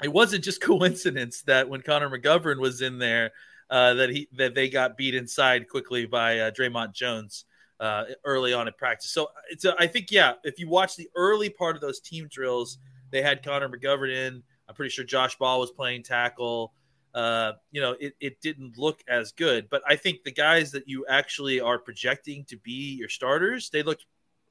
it 0.02 0.12
wasn't 0.12 0.44
just 0.44 0.60
coincidence 0.62 1.42
that 1.42 1.68
when 1.68 1.82
Connor 1.82 2.10
McGovern 2.10 2.58
was 2.58 2.82
in 2.82 2.98
there, 2.98 3.32
uh, 3.70 3.94
that 3.94 4.10
he 4.10 4.28
that 4.36 4.54
they 4.54 4.68
got 4.68 4.96
beat 4.96 5.14
inside 5.14 5.68
quickly 5.68 6.06
by 6.06 6.38
uh, 6.38 6.50
Dre'Mont 6.50 6.92
Jones 6.92 7.44
uh, 7.80 8.04
early 8.24 8.52
on 8.52 8.68
in 8.68 8.74
practice. 8.74 9.10
So 9.10 9.28
it's 9.50 9.64
a, 9.64 9.74
I 9.78 9.86
think 9.86 10.10
yeah, 10.10 10.34
if 10.44 10.58
you 10.58 10.68
watch 10.68 10.96
the 10.96 11.08
early 11.16 11.50
part 11.50 11.74
of 11.74 11.82
those 11.82 12.00
team 12.00 12.28
drills, 12.30 12.78
they 13.10 13.22
had 13.22 13.42
Connor 13.42 13.68
McGovern 13.68 14.14
in. 14.14 14.42
I'm 14.68 14.74
pretty 14.74 14.90
sure 14.90 15.04
Josh 15.04 15.36
Ball 15.36 15.60
was 15.60 15.70
playing 15.70 16.02
tackle. 16.02 16.72
Uh, 17.14 17.52
you 17.70 17.80
know, 17.80 17.94
it, 18.00 18.14
it 18.20 18.40
didn't 18.40 18.76
look 18.76 19.00
as 19.06 19.30
good, 19.32 19.68
but 19.70 19.82
I 19.86 19.94
think 19.94 20.24
the 20.24 20.32
guys 20.32 20.72
that 20.72 20.88
you 20.88 21.06
actually 21.08 21.60
are 21.60 21.78
projecting 21.78 22.44
to 22.46 22.56
be 22.56 22.96
your 22.96 23.08
starters, 23.08 23.70
they 23.70 23.84
looked 23.84 24.04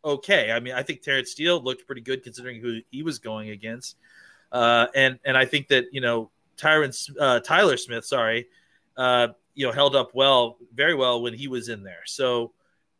okay. 0.05 0.51
I 0.51 0.61
mean, 0.61 0.73
I 0.73 0.81
think 0.81 1.01
Terence 1.01 1.31
Steele 1.31 1.61
looked 1.61 1.85
pretty 1.85 2.01
good 2.01 2.23
considering 2.23 2.61
who 2.61 2.79
he 2.89 3.03
was 3.03 3.19
going 3.19 3.49
against. 3.49 3.97
Uh, 4.53 4.87
and 4.95 5.19
and 5.25 5.35
I 5.35 5.45
think 5.45 5.67
that 5.69 5.85
you 5.91 5.99
know 5.99 6.31
Tyron 6.55 6.93
uh, 7.19 7.41
Tyler 7.41 7.75
Smith, 7.75 8.05
sorry, 8.05 8.47
uh, 8.95 9.29
you 9.55 9.65
know 9.65 9.73
held 9.73 9.95
up 9.95 10.11
well, 10.13 10.57
very 10.73 10.95
well 10.95 11.21
when 11.21 11.33
he 11.33 11.49
was 11.49 11.67
in 11.67 11.83
there. 11.83 12.03
So 12.05 12.53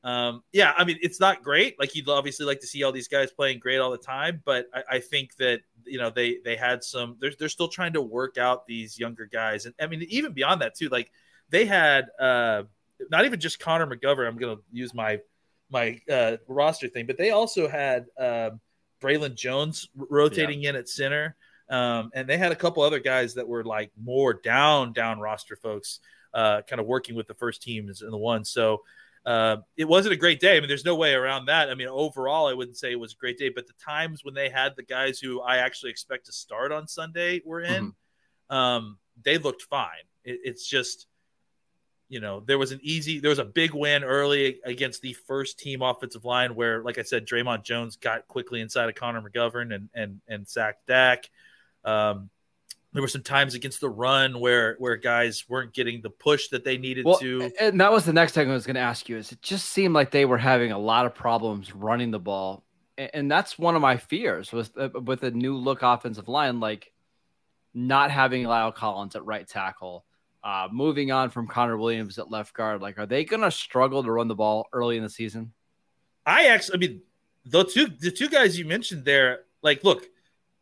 Um, 0.04 0.44
yeah, 0.52 0.74
I 0.78 0.84
mean, 0.84 0.98
it's 1.02 1.20
not 1.20 1.44
great. 1.44 1.80
Like 1.80 1.96
you'd 1.96 2.10
obviously 2.10 2.46
like 2.46 2.60
to 2.60 2.68
see 2.68 2.84
all 2.84 2.92
these 2.92 3.08
guys 3.08 3.32
playing 3.32 3.60
great 3.60 3.80
all 3.80 3.92
the 3.92 3.98
time, 3.98 4.42
but 4.44 4.68
I, 4.74 4.96
I 4.96 5.00
think 5.00 5.36
that 5.38 5.62
you 5.86 5.98
know 5.98 6.10
they 6.10 6.40
they 6.44 6.58
had 6.58 6.84
some. 6.84 7.16
They're 7.20 7.32
they're 7.40 7.50
still 7.50 7.70
trying 7.70 7.94
to 7.94 8.02
work 8.02 8.38
out 8.38 8.68
these 8.68 9.00
younger 9.00 9.26
guys, 9.26 9.66
and 9.66 9.74
I 9.80 9.88
mean 9.88 10.04
even 10.10 10.34
beyond 10.34 10.62
that 10.62 10.76
too. 10.76 10.90
Like 10.90 11.10
they 11.50 11.66
had 11.66 12.08
uh, 12.20 12.64
not 13.10 13.26
even 13.26 13.40
just 13.40 13.60
Connor 13.60 13.88
McGovern. 13.88 14.28
I'm 14.28 14.38
going 14.38 14.58
to 14.58 14.64
use 14.72 14.94
my 14.94 15.22
my 15.70 16.02
uh, 16.12 16.38
roster 16.48 16.90
thing, 16.90 17.06
but 17.06 17.18
they 17.18 17.32
also 17.32 17.70
had 17.70 18.08
um, 18.20 18.60
Braylon 19.02 19.36
Jones 19.36 19.88
rotating 19.96 20.64
yeah. 20.64 20.72
in 20.72 20.76
at 20.76 20.90
center, 20.90 21.38
um, 21.70 22.12
and 22.14 22.28
they 22.28 22.38
had 22.38 22.52
a 22.52 22.56
couple 22.56 22.84
other 22.84 23.00
guys 23.00 23.36
that 23.36 23.48
were 23.48 23.64
like 23.64 23.92
more 24.02 24.34
down 24.34 24.94
down 24.94 25.20
roster 25.20 25.56
folks, 25.56 26.00
uh, 26.34 26.62
kind 26.68 26.80
of 26.80 26.86
working 26.86 27.16
with 27.16 27.28
the 27.28 27.34
first 27.34 27.62
teams 27.62 28.02
in 28.02 28.12
the 28.12 28.18
one. 28.18 28.46
So 28.46 28.82
uh, 29.26 29.58
it 29.78 29.86
wasn't 29.86 30.14
a 30.14 30.18
great 30.18 30.40
day. 30.40 30.58
I 30.58 30.60
mean, 30.60 30.68
there's 30.68 30.84
no 30.84 30.96
way 30.96 31.14
around 31.14 31.46
that. 31.46 31.70
I 31.70 31.76
mean, 31.76 31.88
overall, 31.88 32.48
I 32.48 32.54
wouldn't 32.54 32.78
say 32.78 32.92
it 32.92 33.00
was 33.00 33.14
a 33.14 33.18
great 33.18 33.38
day, 33.38 33.50
but 33.50 33.68
the 33.68 33.74
times 33.74 34.24
when 34.24 34.34
they 34.34 34.50
had 34.50 34.76
the 34.76 34.84
guys 34.84 35.20
who 35.20 35.40
I 35.40 35.58
actually 35.58 35.92
expect 35.92 36.26
to 36.26 36.34
start 36.34 36.72
on 36.72 36.88
Sunday 36.88 37.42
were 37.46 37.62
in, 37.62 37.94
mm-hmm. 38.52 38.56
um, 38.56 38.98
they 39.24 39.38
looked 39.38 39.62
fine. 39.62 39.88
It, 40.26 40.40
it's 40.44 40.68
just, 40.68 41.08
you 42.10 42.20
know, 42.20 42.42
there 42.42 42.58
was 42.58 42.74
an 42.74 42.82
easy, 42.84 43.20
there 43.20 43.30
was 43.30 43.40
a 43.40 43.46
big 43.46 43.74
win 43.74 44.04
early 44.04 44.60
against 44.66 45.02
the 45.02 45.14
first 45.14 45.58
team 45.58 45.82
offensive 45.82 46.26
line 46.26 46.54
where, 46.54 46.84
like 46.84 46.98
I 46.98 47.04
said, 47.04 47.26
Dre'Mont 47.26 47.64
Jones 47.64 47.96
got 47.96 48.28
quickly 48.28 48.60
inside 48.60 48.90
of 48.90 48.96
Connor 48.96 49.22
McGovern 49.22 49.74
and 49.74 49.90
and 49.96 50.20
and 50.28 50.48
sacked 50.48 50.86
Dak. 50.86 51.30
Um, 51.86 52.30
there 52.94 53.02
were 53.02 53.08
some 53.08 53.24
times 53.24 53.56
against 53.56 53.82
the 53.82 53.90
run 53.90 54.40
where 54.40 54.76
where 54.78 54.96
guys 54.96 55.46
weren't 55.50 55.74
getting 55.74 56.02
the 56.02 56.12
push 56.12 56.50
that 56.50 56.64
they 56.64 56.78
needed 56.78 57.06
well, 57.06 57.18
to. 57.18 57.52
And 57.60 57.82
that 57.82 57.92
was 57.92 58.06
the 58.06 58.14
next 58.14 58.34
thing 58.34 58.50
I 58.50 58.54
was 58.54 58.68
going 58.68 58.76
to 58.76 58.82
ask 58.82 59.10
you. 59.10 59.18
Is 59.18 59.32
it 59.32 59.42
just 59.42 59.66
seemed 59.70 59.94
like 59.94 60.12
they 60.12 60.26
were 60.26 60.38
having 60.38 60.72
a 60.72 60.78
lot 60.78 61.06
of 61.06 61.16
problems 61.16 61.74
running 61.74 62.12
the 62.12 62.20
ball, 62.20 62.64
and 62.98 63.30
that's 63.30 63.58
one 63.58 63.76
of 63.76 63.82
my 63.82 63.98
fears 63.98 64.52
was 64.52 64.72
uh, 64.78 64.90
with 65.04 65.24
a 65.24 65.32
new 65.32 65.56
look 65.58 65.82
offensive 65.82 66.28
line, 66.28 66.60
like 66.60 66.92
not 67.74 68.12
having 68.12 68.44
La'el 68.44 68.74
Collins 68.74 69.16
at 69.16 69.26
right 69.26 69.48
tackle, 69.48 70.06
uh, 70.44 70.68
moving 70.72 71.12
on 71.12 71.32
from 71.32 71.48
Connor 71.48 71.78
Williams 71.78 72.20
at 72.20 72.30
left 72.30 72.54
guard. 72.54 72.82
Like, 72.82 73.00
are 73.00 73.08
they 73.08 73.26
going 73.26 73.42
to 73.42 73.52
struggle 73.52 74.04
to 74.04 74.12
run 74.12 74.28
the 74.28 74.36
ball 74.36 74.68
early 74.72 74.98
in 74.98 75.04
the 75.04 75.10
season? 75.10 75.52
I 76.26 76.48
actually, 76.48 76.76
I 76.76 76.78
mean, 76.78 77.02
the 77.46 77.64
two 77.66 77.88
the 77.88 78.12
two 78.12 78.30
guys 78.30 78.58
you 78.58 78.66
mentioned 78.66 79.04
there, 79.04 79.42
like, 79.64 79.84
look, 79.84 80.08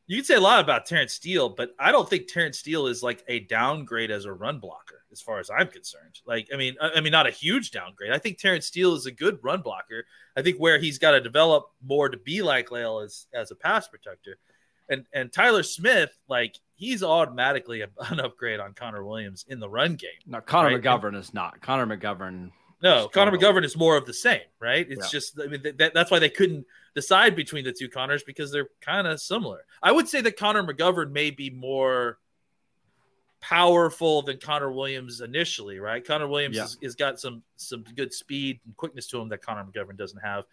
you 0.08 0.18
can 0.18 0.26
say 0.26 0.36
a 0.36 0.42
lot 0.42 0.60
about 0.60 0.86
Terence 0.86 1.14
Steele, 1.14 1.50
but 1.50 1.72
I 1.80 1.92
don't 1.92 2.10
think 2.10 2.28
Terence 2.28 2.60
Steele 2.60 2.88
is 2.88 3.02
like 3.02 3.24
a 3.28 3.40
downgrade 3.40 4.12
as 4.12 4.26
a 4.26 4.34
run 4.34 4.60
blocker, 4.60 5.04
as 5.12 5.22
far 5.22 5.40
as 5.40 5.50
I'm 5.50 5.68
concerned. 5.68 6.20
Like, 6.26 6.50
I 6.54 6.58
mean, 6.58 6.76
I, 6.82 6.92
I 6.96 7.02
mean, 7.02 7.12
not 7.12 7.28
a 7.28 7.32
huge 7.32 7.72
downgrade. 7.72 8.12
I 8.12 8.18
think 8.18 8.38
Terence 8.38 8.66
Steele 8.66 8.96
is 8.96 9.06
a 9.06 9.12
good 9.12 9.40
run 9.42 9.62
blocker. 9.62 10.06
I 10.36 10.42
think 10.42 10.58
where 10.58 10.80
he's 10.80 10.98
got 10.98 11.12
to 11.12 11.22
develop 11.22 11.72
more 11.82 12.10
to 12.10 12.18
be 12.18 12.42
like 12.42 12.70
La'el 12.70 13.04
as 13.04 13.28
as 13.34 13.52
a 13.52 13.56
pass 13.56 13.88
protector, 13.88 14.38
and 14.90 15.06
and 15.14 15.32
Tyler 15.32 15.64
Smith, 15.64 16.18
like 16.28 16.58
he's 16.76 17.04
automatically 17.04 17.82
an 17.82 18.20
upgrade 18.20 18.60
on 18.60 18.74
Connor 18.74 19.06
Williams 19.06 19.46
in 19.48 19.60
the 19.60 19.70
run 19.70 19.96
game. 19.96 20.10
No, 20.26 20.42
Connor 20.42 20.76
right? 20.76 20.82
McGovern 20.82 21.16
is 21.16 21.34
not. 21.34 21.62
Connor 21.62 21.86
McGovern 21.86 22.52
no, 22.82 23.08
Connor 23.10 23.38
McGovern 23.38 23.64
is 23.64 23.78
more 23.78 23.96
of 23.96 24.06
the 24.06 24.14
same, 24.14 24.42
right? 24.60 24.86
It's 24.90 25.06
yeah. 25.06 25.20
just, 25.20 25.40
I 25.40 25.48
mean, 25.48 25.62
that, 25.78 25.94
that's 25.94 26.10
why 26.10 26.20
they 26.20 26.30
couldn't 26.30 26.66
decide 26.96 27.36
between 27.36 27.64
the 27.64 27.72
two 27.72 27.90
Connors 27.90 28.24
because 28.24 28.52
they're 28.52 28.70
kind 28.82 29.08
of 29.08 29.20
similar. 29.20 29.66
I 29.82 29.92
would 29.92 30.08
say 30.08 30.22
that 30.22 30.38
Connor 30.38 30.64
McGovern 30.64 31.12
may 31.12 31.32
be 31.32 31.50
more 31.50 32.18
powerful 33.40 34.22
than 34.22 34.38
Connor 34.38 34.72
Williams 34.72 35.22
initially, 35.22 35.80
right? 35.80 36.06
Connor 36.06 36.28
Williams 36.28 36.56
yeah. 36.56 36.64
has, 36.64 36.78
has 36.82 36.96
got 36.96 37.20
some 37.20 37.42
some 37.58 37.84
good 37.96 38.14
speed 38.14 38.60
and 38.66 38.78
quickness 38.78 39.08
to 39.08 39.20
him 39.20 39.30
that 39.30 39.42
Connor 39.42 39.66
McGovern 39.66 39.98
doesn't 39.98 40.20
have. 40.20 40.46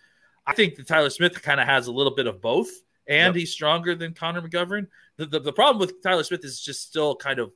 I 0.46 0.54
think 0.54 0.76
that 0.76 0.86
Tyler 0.86 1.10
Smith 1.10 1.40
kind 1.42 1.60
of 1.60 1.66
has 1.66 1.86
a 1.86 1.92
little 1.92 2.14
bit 2.14 2.26
of 2.26 2.40
both, 2.40 2.70
and 3.06 3.34
yep. 3.34 3.36
he's 3.36 3.52
stronger 3.52 3.94
than 3.94 4.14
Connor 4.14 4.40
McGovern. 4.40 4.86
The, 5.16 5.26
the, 5.26 5.40
the 5.40 5.52
problem 5.52 5.78
with 5.78 6.02
Tyler 6.02 6.24
Smith 6.24 6.44
is 6.44 6.60
just 6.60 6.82
still 6.88 7.14
kind 7.14 7.38
of 7.38 7.52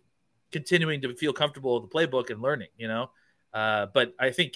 continuing 0.51 1.01
to 1.01 1.15
feel 1.15 1.33
comfortable 1.33 1.81
with 1.81 1.91
the 1.91 1.97
playbook 1.97 2.31
and 2.31 2.43
learning, 2.43 2.69
you 2.77 2.89
know. 2.89 3.11
Uh, 3.55 3.87
but 3.93 4.15
I 4.19 4.31
think 4.31 4.55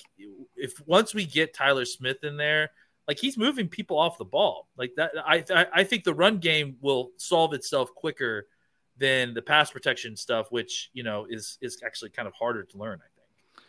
if 0.56 0.74
once 0.86 1.14
we 1.14 1.24
get 1.24 1.54
Tyler 1.54 1.84
Smith 1.84 2.24
in 2.24 2.36
there, 2.36 2.70
like 3.06 3.18
he's 3.18 3.36
moving 3.36 3.68
people 3.68 3.98
off 3.98 4.18
the 4.18 4.24
ball, 4.24 4.68
like 4.76 4.92
that, 4.96 5.12
I 5.24 5.44
I 5.72 5.84
think 5.84 6.04
the 6.04 6.14
run 6.14 6.38
game 6.38 6.76
will 6.80 7.10
solve 7.16 7.52
itself 7.52 7.94
quicker 7.94 8.48
than 8.98 9.34
the 9.34 9.42
pass 9.42 9.70
protection 9.70 10.16
stuff, 10.16 10.50
which 10.50 10.90
you 10.92 11.02
know 11.02 11.26
is 11.28 11.58
is 11.60 11.82
actually 11.84 12.10
kind 12.10 12.26
of 12.26 12.34
harder 12.34 12.64
to 12.64 12.78
learn. 12.78 12.98
I 12.98 13.08
think. 13.14 13.64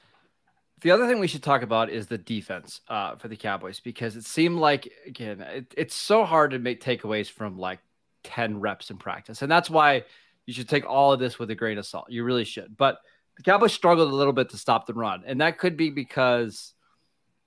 The 0.81 0.91
other 0.91 1.07
thing 1.07 1.19
we 1.19 1.27
should 1.27 1.43
talk 1.43 1.61
about 1.61 1.89
is 1.89 2.07
the 2.07 2.17
defense 2.17 2.81
uh, 2.87 3.15
for 3.15 3.27
the 3.27 3.35
Cowboys 3.35 3.79
because 3.79 4.15
it 4.15 4.25
seemed 4.25 4.57
like 4.57 4.91
again 5.05 5.41
it, 5.41 5.73
it's 5.77 5.95
so 5.95 6.25
hard 6.25 6.51
to 6.51 6.59
make 6.59 6.83
takeaways 6.83 7.29
from 7.29 7.57
like 7.57 7.79
ten 8.23 8.59
reps 8.59 8.89
in 8.89 8.97
practice, 8.97 9.41
and 9.41 9.51
that's 9.51 9.69
why 9.69 10.03
you 10.45 10.53
should 10.53 10.69
take 10.69 10.85
all 10.85 11.13
of 11.13 11.19
this 11.19 11.37
with 11.37 11.51
a 11.51 11.55
grain 11.55 11.77
of 11.77 11.85
salt. 11.85 12.05
You 12.09 12.23
really 12.23 12.45
should, 12.45 12.75
but 12.77 12.99
the 13.35 13.43
Cowboys 13.43 13.73
struggled 13.73 14.11
a 14.11 14.15
little 14.15 14.33
bit 14.33 14.49
to 14.49 14.57
stop 14.57 14.87
the 14.87 14.93
run, 14.93 15.23
and 15.27 15.41
that 15.41 15.59
could 15.59 15.77
be 15.77 15.91
because 15.91 16.73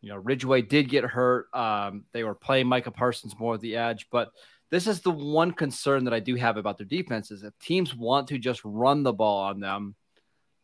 you 0.00 0.09
know 0.09 0.16
Ridgeway 0.16 0.62
did 0.62 0.88
get 0.88 1.04
hurt. 1.04 1.49
Um, 1.54 2.04
they 2.12 2.25
were 2.25 2.35
playing 2.35 2.66
Micah 2.66 2.90
Parsons 2.90 3.35
more 3.38 3.54
at 3.54 3.61
the 3.61 3.76
edge, 3.76 4.07
but 4.11 4.30
this 4.71 4.87
is 4.87 5.00
the 5.00 5.11
one 5.11 5.52
concern 5.52 6.04
that 6.04 6.14
I 6.14 6.21
do 6.21 6.37
have 6.37 6.57
about 6.57 6.78
their 6.78 6.87
defense 6.87 7.30
is 7.30 7.42
if 7.42 7.59
teams 7.59 7.95
want 7.95 8.28
to 8.28 8.38
just 8.38 8.61
run 8.64 9.02
the 9.02 9.12
ball 9.12 9.42
on 9.42 9.61
them, 9.61 9.97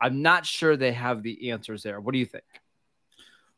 I'm 0.01 0.23
not 0.23 0.47
sure 0.47 0.77
they 0.77 0.93
have 0.93 1.23
the 1.23 1.51
answers 1.51 1.83
there. 1.83 2.01
What 2.01 2.13
do 2.13 2.19
you 2.19 2.27
think? 2.27 2.45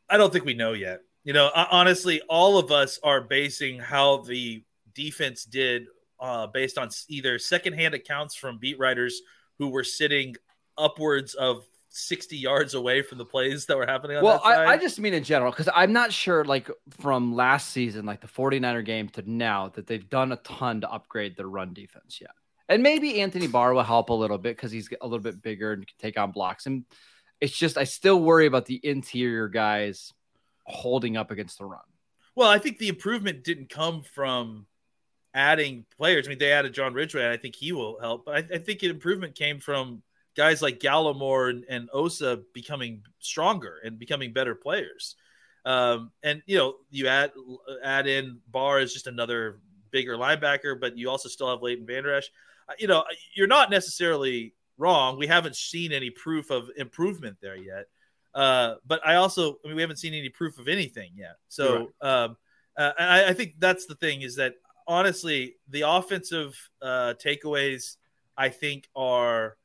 I 0.09 0.17
don't 0.17 0.33
think 0.33 0.47
we 0.47 0.55
know 0.55 0.73
yet. 0.73 1.01
You 1.25 1.35
know, 1.35 1.51
honestly, 1.55 2.23
all 2.29 2.57
of 2.57 2.73
us 2.73 2.99
are 3.03 3.21
basing 3.21 3.79
how 3.79 4.23
the 4.23 4.65
defense 4.95 5.45
did 5.45 5.87
uh, 6.21 6.47
based 6.47 6.79
on 6.79 6.89
either 7.09 7.39
secondhand 7.39 7.95
accounts 7.95 8.35
from 8.35 8.59
beat 8.59 8.79
writers 8.79 9.21
who 9.59 9.69
were 9.69 9.85
sitting 9.85 10.35
upwards 10.79 11.35
of 11.35 11.67
60 11.99 12.37
yards 12.37 12.75
away 12.75 13.03
from 13.03 13.19
the 13.19 13.25
plays 13.25 13.67
that 13.67 13.77
were 13.77 13.87
happening 13.87 14.23
well 14.23 14.41
I, 14.45 14.67
I, 14.67 14.77
just 14.77 15.01
mean 15.01 15.15
in 15.15 15.25
general 15.25 15.51
because 15.51 15.69
i'm 15.75 15.93
not 15.93 16.13
sure 16.13 16.45
like 16.45 16.71
from 17.01 17.35
last 17.35 17.71
season 17.71 18.07
like 18.07 18.21
the 18.21 18.29
49er 18.29 18.85
game 18.85 19.09
to 19.11 19.29
now 19.29 19.69
that 19.71 19.87
they've 19.87 20.09
done 20.09 20.33
a 20.33 20.37
ton 20.37 20.81
to 20.81 20.91
upgrade 20.91 21.37
their 21.37 21.49
run 21.49 21.73
defense 21.75 22.21
yet. 22.21 22.31
And 22.69 22.83
maybe 22.83 23.21
anthony 23.21 23.47
barr 23.47 23.75
will 23.75 23.83
help 23.83 24.11
a 24.11 24.15
little 24.15 24.39
bit 24.39 24.57
because 24.57 24.71
he's 24.71 24.89
a 25.01 25.07
little 25.07 25.23
bit 25.23 25.43
bigger 25.43 25.73
and 25.73 25.87
can 25.87 25.97
take 25.99 26.19
on 26.19 26.33
blocks. 26.33 26.67
And 26.67 26.85
it's 27.41 27.57
just 27.57 27.77
i 27.77 27.85
still 27.85 28.21
worry 28.21 28.47
about 28.47 28.67
the 28.67 28.81
interior 28.83 29.49
guys 29.49 30.13
holding 30.65 31.17
up 31.17 31.31
against 31.31 31.59
the 31.59 31.65
run. 31.65 31.81
Well 32.35 32.49
i 32.49 32.59
think 32.59 32.79
the 32.79 32.89
improvement 32.89 33.45
didn't 33.45 33.71
come 33.71 34.03
from 34.03 34.67
adding 35.35 35.85
players. 35.97 36.27
I 36.27 36.31
mean 36.31 36.39
they 36.39 36.53
added 36.53 36.75
john 36.75 36.95
ridgeway 36.95 37.25
and 37.25 37.33
i 37.33 37.37
think 37.37 37.57
he 37.57 37.73
will 37.73 37.99
help. 38.01 38.25
But 38.27 38.35
I, 38.35 38.57
I 38.57 38.59
think 38.59 38.83
an 38.83 38.91
improvement 38.91 39.35
came 39.35 39.61
from 39.61 40.03
guys 40.39 40.63
like 40.63 40.79
Gallimore 40.79 41.51
and, 41.51 41.65
and 41.69 41.91
Osa 41.93 42.41
becoming 42.55 43.03
stronger 43.19 43.79
and 43.85 43.99
becoming 43.99 44.33
better 44.33 44.55
players. 44.55 45.17
Um, 45.65 46.13
and 46.23 46.43
you 46.47 46.57
know, 46.57 46.77
you 46.91 47.09
add 47.09 47.33
add 47.83 48.07
in 48.07 48.39
Barr 48.49 48.79
as 48.79 48.93
just 48.93 49.09
another 49.09 49.59
bigger 49.91 50.17
linebacker, 50.17 50.81
but 50.81 50.97
you 50.97 51.11
also 51.11 51.29
still 51.29 51.51
have 51.51 51.61
Leighton 51.61 51.85
Vander 51.85 52.15
Esch. 52.15 52.31
Uh, 52.69 52.75
you 52.79 52.87
know, 52.87 53.05
you're 53.35 53.49
not 53.49 53.69
necessarily 53.69 54.55
wrong. 54.79 55.19
We 55.19 55.27
haven't 55.27 55.57
seen 55.57 55.93
any 55.93 56.11
proof 56.11 56.51
of 56.51 56.71
improvement 56.77 57.39
there 57.43 57.57
yet. 57.57 57.87
Uh, 58.33 58.77
but 58.87 59.05
I 59.05 59.17
also, 59.17 59.59
I 59.65 59.67
mean, 59.67 59.75
we 59.75 59.83
haven't 59.83 59.97
seen 59.97 60.15
any 60.15 60.29
proof 60.29 60.61
of 60.61 60.69
anything 60.69 61.11
yet. 61.17 61.37
So 61.49 61.91
right. 62.01 62.25
um, 62.25 62.37
uh, 62.77 62.93
I, 62.97 63.25
I, 63.31 63.33
think 63.33 63.55
that's 63.59 63.87
the 63.87 63.97
thing 63.97 64.23
is 64.23 64.37
that 64.37 64.55
honestly, 64.87 65.57
the 65.69 65.81
offensive 65.81 66.57
uh, 66.81 67.15
takeaways 67.25 67.97
I 68.37 68.51
think 68.51 68.89
are 68.95 69.57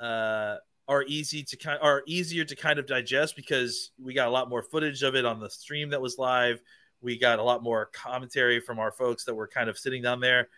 uh, 0.00 0.56
are 0.88 1.04
easy 1.06 1.42
to 1.44 1.56
kind 1.56 1.78
are 1.82 2.02
easier 2.06 2.44
to 2.44 2.56
kind 2.56 2.78
of 2.78 2.86
digest 2.86 3.36
because 3.36 3.92
we 4.02 4.12
got 4.12 4.28
a 4.28 4.30
lot 4.30 4.48
more 4.48 4.62
footage 4.62 5.02
of 5.02 5.14
it 5.14 5.24
on 5.24 5.38
the 5.38 5.48
stream 5.48 5.90
that 5.90 6.02
was 6.02 6.18
live. 6.18 6.60
We 7.00 7.18
got 7.18 7.38
a 7.38 7.42
lot 7.42 7.62
more 7.62 7.86
commentary 7.92 8.60
from 8.60 8.78
our 8.78 8.90
folks 8.90 9.24
that 9.24 9.34
were 9.34 9.48
kind 9.48 9.70
of 9.70 9.78
sitting 9.78 10.02
down 10.02 10.20
there. 10.20 10.48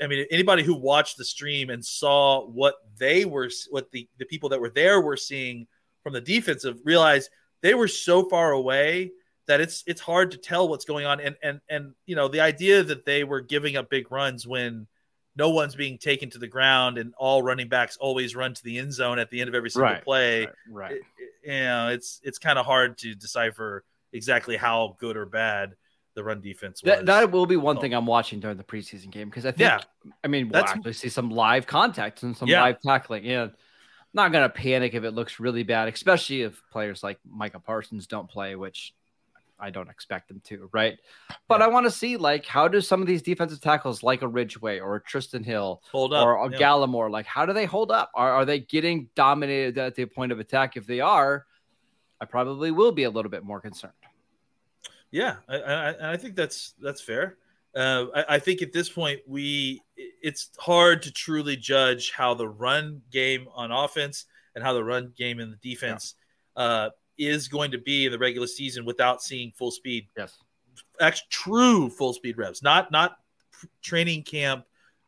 I 0.00 0.06
mean, 0.06 0.26
anybody 0.30 0.62
who 0.62 0.74
watched 0.74 1.16
the 1.16 1.24
stream 1.24 1.68
and 1.68 1.84
saw 1.84 2.46
what 2.46 2.76
they 2.98 3.24
were, 3.24 3.50
what 3.70 3.90
the, 3.90 4.08
the 4.18 4.24
people 4.24 4.48
that 4.50 4.60
were 4.60 4.70
there 4.70 5.00
were 5.00 5.16
seeing 5.16 5.66
from 6.02 6.12
the 6.12 6.20
defensive, 6.20 6.78
realized 6.84 7.30
they 7.62 7.74
were 7.74 7.88
so 7.88 8.28
far 8.28 8.52
away 8.52 9.10
that 9.46 9.60
it's 9.60 9.82
it's 9.86 10.00
hard 10.00 10.30
to 10.30 10.38
tell 10.38 10.68
what's 10.68 10.84
going 10.84 11.04
on. 11.04 11.20
And 11.20 11.36
and 11.42 11.60
and 11.68 11.94
you 12.06 12.16
know, 12.16 12.28
the 12.28 12.40
idea 12.40 12.82
that 12.82 13.04
they 13.04 13.24
were 13.24 13.40
giving 13.40 13.76
up 13.76 13.90
big 13.90 14.10
runs 14.10 14.46
when 14.46 14.86
no 15.36 15.50
one's 15.50 15.74
being 15.74 15.98
taken 15.98 16.30
to 16.30 16.38
the 16.38 16.46
ground 16.46 16.98
and 16.98 17.14
all 17.16 17.42
running 17.42 17.68
backs 17.68 17.96
always 17.96 18.36
run 18.36 18.54
to 18.54 18.62
the 18.64 18.78
end 18.78 18.92
zone 18.92 19.18
at 19.18 19.30
the 19.30 19.40
end 19.40 19.48
of 19.48 19.54
every 19.54 19.70
single 19.70 19.90
right, 19.90 20.04
play. 20.04 20.40
Right. 20.40 20.50
right. 20.68 20.92
It, 20.92 21.02
it, 21.18 21.52
you 21.52 21.60
know, 21.60 21.88
it's 21.88 22.20
it's 22.22 22.38
kind 22.38 22.58
of 22.58 22.66
hard 22.66 22.98
to 22.98 23.14
decipher 23.14 23.84
exactly 24.12 24.56
how 24.56 24.96
good 24.98 25.16
or 25.16 25.26
bad 25.26 25.74
the 26.14 26.22
run 26.22 26.40
defense 26.40 26.82
was. 26.82 26.90
That, 26.90 27.06
that 27.06 27.30
will 27.30 27.46
be 27.46 27.56
one 27.56 27.78
oh. 27.78 27.80
thing 27.80 27.94
I'm 27.94 28.06
watching 28.06 28.40
during 28.40 28.58
the 28.58 28.64
preseason 28.64 29.10
game 29.10 29.28
because 29.28 29.46
I 29.46 29.52
think, 29.52 29.60
yeah, 29.60 29.80
I 30.22 30.28
mean, 30.28 30.48
we'll 30.48 30.60
That's, 30.60 30.72
actually 30.72 30.92
see 30.92 31.08
some 31.08 31.30
live 31.30 31.66
contact 31.66 32.22
and 32.22 32.36
some 32.36 32.48
yeah. 32.48 32.62
live 32.62 32.80
tackling. 32.80 33.24
Yeah. 33.24 33.44
I'm 33.44 33.52
not 34.14 34.32
going 34.32 34.42
to 34.42 34.50
panic 34.50 34.92
if 34.92 35.04
it 35.04 35.12
looks 35.12 35.40
really 35.40 35.62
bad, 35.62 35.88
especially 35.88 36.42
if 36.42 36.62
players 36.70 37.02
like 37.02 37.18
Micah 37.26 37.60
Parsons 37.60 38.06
don't 38.06 38.28
play, 38.28 38.56
which 38.56 38.92
I 39.62 39.70
don't 39.70 39.88
expect 39.88 40.26
them 40.26 40.40
to, 40.46 40.68
right? 40.72 40.98
But 41.46 41.62
I 41.62 41.68
want 41.68 41.86
to 41.86 41.90
see 41.90 42.16
like 42.16 42.44
how 42.44 42.66
do 42.66 42.80
some 42.80 43.00
of 43.00 43.06
these 43.06 43.22
defensive 43.22 43.60
tackles 43.60 44.02
like 44.02 44.22
a 44.22 44.28
Ridgeway 44.28 44.80
or 44.80 44.96
a 44.96 45.00
Trysten 45.00 45.44
Hill 45.44 45.80
Hold 45.92 46.12
up. 46.12 46.26
or 46.26 46.34
a 46.46 46.50
yeah. 46.50 46.58
Gallimore, 46.58 47.10
like 47.10 47.26
how 47.26 47.46
do 47.46 47.52
they 47.52 47.64
hold 47.64 47.92
up? 47.92 48.10
Are 48.14 48.32
are 48.32 48.44
they 48.44 48.58
getting 48.58 49.08
dominated 49.14 49.78
at 49.78 49.94
the 49.94 50.04
point 50.06 50.32
of 50.32 50.40
attack? 50.40 50.76
If 50.76 50.86
they 50.86 50.98
are, 51.00 51.46
I 52.20 52.24
probably 52.24 52.72
will 52.72 52.92
be 52.92 53.04
a 53.04 53.10
little 53.10 53.30
bit 53.30 53.44
more 53.44 53.60
concerned. 53.60 53.92
Yeah, 55.12 55.36
I, 55.48 55.56
I, 55.56 56.12
I 56.12 56.16
think 56.16 56.34
that's 56.34 56.74
that's 56.80 57.00
fair. 57.00 57.36
Uh, 57.74 58.06
I, 58.14 58.24
I 58.34 58.38
think 58.40 58.62
at 58.62 58.72
this 58.72 58.88
point 58.88 59.20
we 59.28 59.80
it's 59.96 60.50
hard 60.58 61.02
to 61.02 61.12
truly 61.12 61.56
judge 61.56 62.10
how 62.10 62.34
the 62.34 62.48
run 62.48 63.00
game 63.12 63.46
on 63.54 63.70
offense 63.70 64.26
and 64.56 64.64
how 64.64 64.72
the 64.72 64.82
run 64.82 65.12
game 65.16 65.38
in 65.38 65.50
the 65.50 65.56
defense 65.56 66.16
uh, 66.56 66.90
is 67.18 67.48
going 67.48 67.70
to 67.70 67.78
be 67.78 68.06
in 68.06 68.12
the 68.12 68.18
regular 68.18 68.46
season 68.46 68.84
without 68.84 69.22
seeing 69.22 69.52
full 69.52 69.70
speed, 69.70 70.08
Yes. 70.16 70.38
actually 71.00 71.26
true 71.30 71.88
full 71.90 72.12
speed 72.12 72.38
reps, 72.38 72.62
not 72.62 72.90
not 72.90 73.16
training 73.82 74.22
camp, 74.22 74.64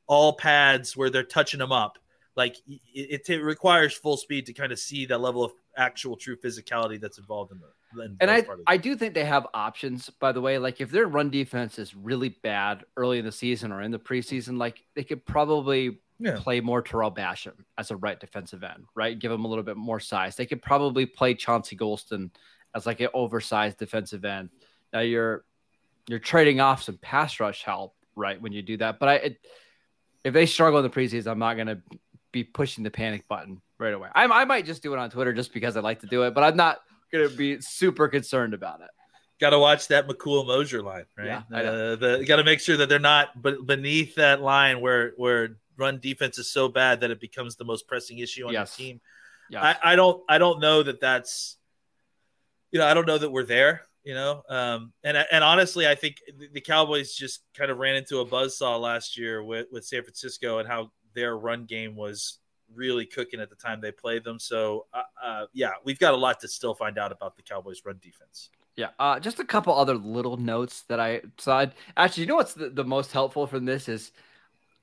all 0.06 0.32
pads 0.34 0.96
where 0.96 1.11
they're 1.11 1.23
touching 1.23 1.58
them 1.58 1.73
up. 1.73 1.99
Like 2.37 2.56
it, 2.66 3.28
it, 3.28 3.42
requires 3.42 3.94
full 3.94 4.16
speed 4.16 4.46
to 4.46 4.52
kind 4.52 4.73
of 4.73 4.78
see 4.78 5.06
that 5.06 5.18
level 5.18 5.44
of 5.44 5.52
actual 5.76 6.16
true 6.16 6.37
physicality 6.37 7.00
that's 7.00 7.18
involved 7.18 7.52
in 7.52 7.61
the. 7.61 8.16
And 8.20 8.28
I, 8.28 8.42
part 8.42 8.58
of 8.58 8.64
the- 8.64 8.73
I 8.73 8.76
do 8.76 8.96
think 8.96 9.14
they 9.14 9.25
have 9.25 9.46
options, 9.54 10.11
by 10.11 10.32
the 10.32 10.40
way. 10.40 10.58
Like 10.58 10.80
if 10.80 10.90
their 10.90 11.06
run 11.06 11.30
defense 11.30 11.78
is 11.78 11.94
really 11.94 12.30
bad 12.30 12.84
early 12.96 13.20
in 13.20 13.25
the 13.25 13.30
season 13.32 13.70
or 13.70 13.82
in 13.82 13.92
the 13.92 14.00
preseason, 14.00 14.58
like 14.58 14.82
they 14.96 15.04
could 15.04 15.25
probably 15.25 16.00
Yeah. 16.18 16.37
play 16.37 16.61
more 16.61 16.80
Tarell 16.80 17.11
Basham 17.11 17.54
as 17.76 17.90
a 17.90 17.97
right 17.97 18.18
defensive 18.18 18.62
end, 18.62 18.85
right? 18.94 19.18
Give 19.18 19.33
him 19.33 19.44
a 19.44 19.49
little 19.49 19.64
bit 19.64 19.76
more 19.76 19.99
size. 19.99 20.37
They 20.37 20.47
could 20.47 20.62
probably 20.62 21.06
play 21.06 21.35
Chauncey 21.35 21.76
Golston 21.76 22.30
as 22.75 22.87
like 22.87 23.00
an 23.00 23.09
oversized 23.14 23.78
defensive 23.78 24.25
end. 24.25 24.50
Now 24.92 25.00
you're 25.00 25.44
you're 26.06 26.21
trading 26.21 26.61
off 26.61 26.83
some 26.83 26.99
pass 26.99 27.40
rush 27.40 27.64
help, 27.64 27.94
right? 28.14 28.40
When 28.40 28.52
you 28.52 28.62
do 28.62 28.76
that, 28.76 28.99
but 28.99 29.09
I 29.09 29.14
it, 29.14 29.38
if 30.23 30.33
they 30.33 30.47
struggle 30.47 30.78
in 30.78 30.85
the 30.85 30.90
preseason, 30.90 31.26
I'm 31.26 31.38
not 31.38 31.56
gonna 31.56 31.83
be 32.33 32.44
pushing 32.44 32.85
the 32.85 32.90
panic 32.90 33.26
button 33.28 33.61
right 33.78 33.94
away. 33.94 34.09
I, 34.14 34.25
I 34.25 34.44
might 34.44 34.66
just 34.66 34.83
do 34.83 34.92
it 34.94 34.99
on 34.99 35.11
Twitter 35.11 35.33
just 35.33 35.52
because 35.52 35.76
I 35.76 35.80
like 35.80 36.00
to 36.00 36.06
do 36.06 36.23
it, 36.25 36.35
but 36.35 36.44
I'm 36.44 36.56
not 36.56 36.78
gonna 37.12 37.28
be 37.28 37.61
super 37.61 38.09
concerned 38.09 38.54
about 38.54 38.80
it. 38.80 38.90
got 39.40 39.50
to 39.50 39.59
watch 39.59 39.88
that 39.88 40.09
McCool 40.09 40.47
Mosher 40.47 40.83
line, 40.83 41.04
right? 41.18 41.42
Yeah, 41.50 41.56
uh, 41.56 41.97
the 41.97 42.25
got 42.26 42.37
to 42.37 42.44
make 42.44 42.61
sure 42.61 42.76
that 42.76 42.88
they're 42.88 42.99
not 42.99 43.40
but 43.40 43.66
beneath 43.66 44.14
that 44.14 44.40
line 44.40 44.80
where 44.80 45.12
where 45.16 45.56
run 45.76 45.99
defense 46.00 46.38
is 46.38 46.50
so 46.50 46.69
bad 46.69 47.00
that 47.00 47.11
it 47.11 47.21
becomes 47.21 47.57
the 47.57 47.64
most 47.64 47.87
pressing 47.88 48.19
issue 48.19 48.47
on 48.47 48.52
Yes. 48.52 48.78
your 48.78 48.87
team. 48.88 49.00
Yeah, 49.50 49.62
I, 49.62 49.93
I 49.93 49.97
don't 49.97 50.23
I 50.28 50.38
don't 50.38 50.61
know 50.61 50.83
that 50.83 51.00
that's 51.00 51.57
you 52.71 52.78
know 52.78 52.87
I 52.87 52.95
don't 52.95 53.07
know 53.07 53.19
that 53.19 53.31
we're 53.31 53.45
there. 53.45 53.83
You 54.04 54.12
know, 54.12 54.43
um, 54.50 54.93
and 55.02 55.16
and 55.16 55.43
honestly, 55.43 55.87
I 55.88 55.95
think 55.95 56.16
the- 56.38 56.49
the 56.49 56.61
Cowboys 56.61 57.14
just 57.14 57.40
kind 57.54 57.71
of 57.71 57.78
ran 57.78 57.97
into 57.97 58.19
a 58.19 58.26
buzzsaw 58.26 58.78
last 58.78 59.16
year 59.16 59.43
with 59.43 59.66
with 59.73 59.85
San 59.87 60.02
Francisco 60.02 60.59
and 60.59 60.69
how 60.69 60.93
their 61.14 61.38
run 61.38 61.64
game 61.64 61.97
was 61.97 62.38
really 62.75 63.07
cooking 63.07 63.40
at 63.40 63.49
the 63.49 63.57
time 63.57 63.81
they 63.81 63.93
played 63.93 64.25
them. 64.25 64.38
So, 64.38 64.87
uh, 64.93 65.02
uh, 65.23 65.47
yeah, 65.52 65.71
we've 65.85 65.99
got 65.99 66.12
a 66.12 66.16
lot 66.16 66.40
to 66.40 66.49
still 66.49 66.75
find 66.75 66.99
out 66.99 67.12
about 67.12 67.37
the 67.37 67.43
Cowboys' 67.43 67.83
run 67.85 67.99
defense. 68.02 68.50
Yeah, 68.76 68.88
uh, 68.99 69.21
just 69.21 69.38
a 69.38 69.45
couple 69.45 69.73
other 69.73 69.95
little 69.95 70.37
notes 70.37 70.83
that 70.88 70.99
I 71.00 71.23
saw. 71.38 71.64
Actually, 71.97 72.23
you 72.25 72.26
know 72.28 72.35
what's 72.37 72.54
the, 72.54 72.69
the 72.71 72.85
most 72.85 73.12
helpful 73.12 73.47
from 73.47 73.64
this 73.64 73.88
is 73.88 74.11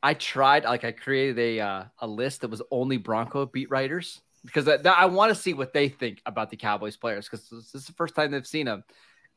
I 0.04 0.14
tried, 0.16 0.64
like, 0.64 0.84
I 0.84 0.92
created 0.92 1.38
a 1.40 1.60
uh, 1.60 1.84
a 2.00 2.08
list 2.08 2.42
that 2.42 2.50
was 2.50 2.62
only 2.72 2.98
Bronco 2.98 3.46
beat 3.46 3.70
writers 3.70 4.22
because 4.44 4.68
I, 4.68 4.78
I 4.86 5.06
want 5.06 5.30
to 5.30 5.36
see 5.40 5.54
what 5.54 5.74
they 5.74 5.90
think 5.90 6.22
about 6.26 6.50
the 6.50 6.58
Cowboys 6.58 6.98
players 6.98 7.28
because 7.30 7.50
this 7.50 7.76
is 7.76 7.86
the 7.86 7.94
first 7.94 8.16
time 8.16 8.32
they've 8.32 8.46
seen 8.46 8.66
them. 8.66 8.84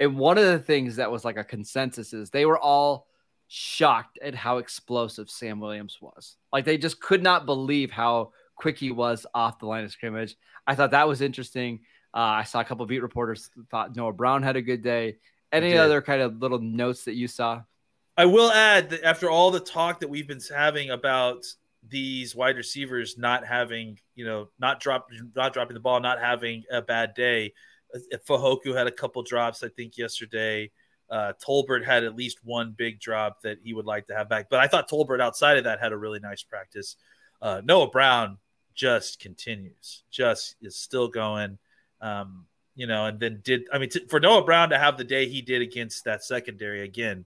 And 0.00 0.16
one 0.16 0.38
of 0.38 0.44
the 0.44 0.58
things 0.58 0.96
that 0.96 1.10
was 1.10 1.24
like 1.24 1.36
a 1.36 1.44
consensus 1.44 2.12
is 2.12 2.30
they 2.30 2.46
were 2.46 2.58
all 2.58 3.06
shocked 3.48 4.18
at 4.22 4.34
how 4.34 4.58
explosive 4.58 5.30
Sam 5.30 5.60
Williams 5.60 5.98
was. 6.00 6.36
Like 6.52 6.64
they 6.64 6.78
just 6.78 7.00
could 7.00 7.22
not 7.22 7.46
believe 7.46 7.90
how 7.90 8.32
quick 8.56 8.78
he 8.78 8.90
was 8.90 9.26
off 9.34 9.58
the 9.58 9.66
line 9.66 9.84
of 9.84 9.92
scrimmage. 9.92 10.36
I 10.66 10.74
thought 10.74 10.92
that 10.92 11.06
was 11.06 11.20
interesting. 11.20 11.80
Uh, 12.14 12.20
I 12.20 12.44
saw 12.44 12.60
a 12.60 12.64
couple 12.64 12.84
of 12.84 12.88
beat 12.88 13.02
reporters 13.02 13.50
thought 13.70 13.94
Noah 13.94 14.12
Brown 14.12 14.42
had 14.42 14.56
a 14.56 14.62
good 14.62 14.82
day. 14.82 15.18
Any 15.52 15.76
other 15.76 16.02
kind 16.02 16.20
of 16.20 16.38
little 16.40 16.58
notes 16.58 17.04
that 17.04 17.14
you 17.14 17.28
saw? 17.28 17.62
I 18.16 18.26
will 18.26 18.50
add 18.50 18.90
that 18.90 19.02
after 19.02 19.28
all 19.28 19.50
the 19.50 19.60
talk 19.60 20.00
that 20.00 20.08
we've 20.08 20.28
been 20.28 20.40
having 20.54 20.90
about 20.90 21.44
these 21.88 22.34
wide 22.34 22.56
receivers 22.56 23.18
not 23.18 23.44
having, 23.46 23.98
you 24.14 24.24
know, 24.24 24.48
not 24.58 24.80
dropping, 24.80 25.32
not 25.34 25.52
dropping 25.52 25.74
the 25.74 25.80
ball, 25.80 26.00
not 26.00 26.20
having 26.20 26.62
a 26.70 26.80
bad 26.80 27.14
day. 27.14 27.52
Fehoko 28.26 28.74
had 28.76 28.86
a 28.86 28.92
couple 28.92 29.22
drops, 29.22 29.62
I 29.62 29.68
think, 29.68 29.98
yesterday. 29.98 30.70
Uh, 31.10 31.32
Tolbert 31.44 31.84
had 31.84 32.04
at 32.04 32.16
least 32.16 32.38
one 32.44 32.72
big 32.76 32.98
drop 32.98 33.42
that 33.42 33.58
he 33.62 33.74
would 33.74 33.84
like 33.84 34.06
to 34.06 34.14
have 34.14 34.28
back, 34.28 34.48
but 34.48 34.60
I 34.60 34.66
thought 34.66 34.88
Tolbert 34.88 35.20
outside 35.20 35.58
of 35.58 35.64
that 35.64 35.80
had 35.80 35.92
a 35.92 35.96
really 35.96 36.18
nice 36.18 36.42
practice. 36.42 36.96
Uh, 37.42 37.60
Noah 37.62 37.90
Brown 37.90 38.38
just 38.74 39.20
continues, 39.20 40.04
just 40.10 40.56
is 40.62 40.76
still 40.76 41.08
going. 41.08 41.58
Um, 42.00 42.46
you 42.74 42.86
know, 42.86 43.06
and 43.06 43.20
then 43.20 43.40
did 43.44 43.68
I 43.72 43.78
mean 43.78 43.90
t- 43.90 44.06
for 44.08 44.18
Noah 44.18 44.44
Brown 44.44 44.70
to 44.70 44.78
have 44.78 44.96
the 44.96 45.04
day 45.04 45.28
he 45.28 45.42
did 45.42 45.62
against 45.62 46.04
that 46.04 46.24
secondary 46.24 46.82
again? 46.82 47.24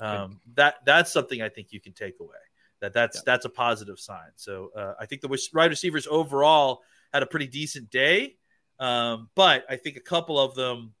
Um, 0.00 0.40
that 0.54 0.76
that's 0.84 1.12
something 1.12 1.42
I 1.42 1.48
think 1.48 1.72
you 1.72 1.80
can 1.80 1.92
take 1.92 2.20
away. 2.20 2.36
That 2.80 2.92
that's 2.92 3.16
Yeah. 3.18 3.22
that's 3.26 3.44
a 3.44 3.48
positive 3.50 3.98
sign. 3.98 4.30
So 4.36 4.70
uh, 4.76 4.94
I 5.00 5.06
think 5.06 5.22
the 5.22 5.28
wide 5.54 5.70
receivers 5.70 6.06
overall 6.08 6.82
had 7.12 7.22
a 7.22 7.26
pretty 7.26 7.46
decent 7.48 7.90
day, 7.90 8.36
um, 8.78 9.30
but 9.34 9.64
I 9.68 9.76
think 9.76 9.96
a 9.96 10.00
couple 10.00 10.38
of 10.38 10.54
them 10.54 10.94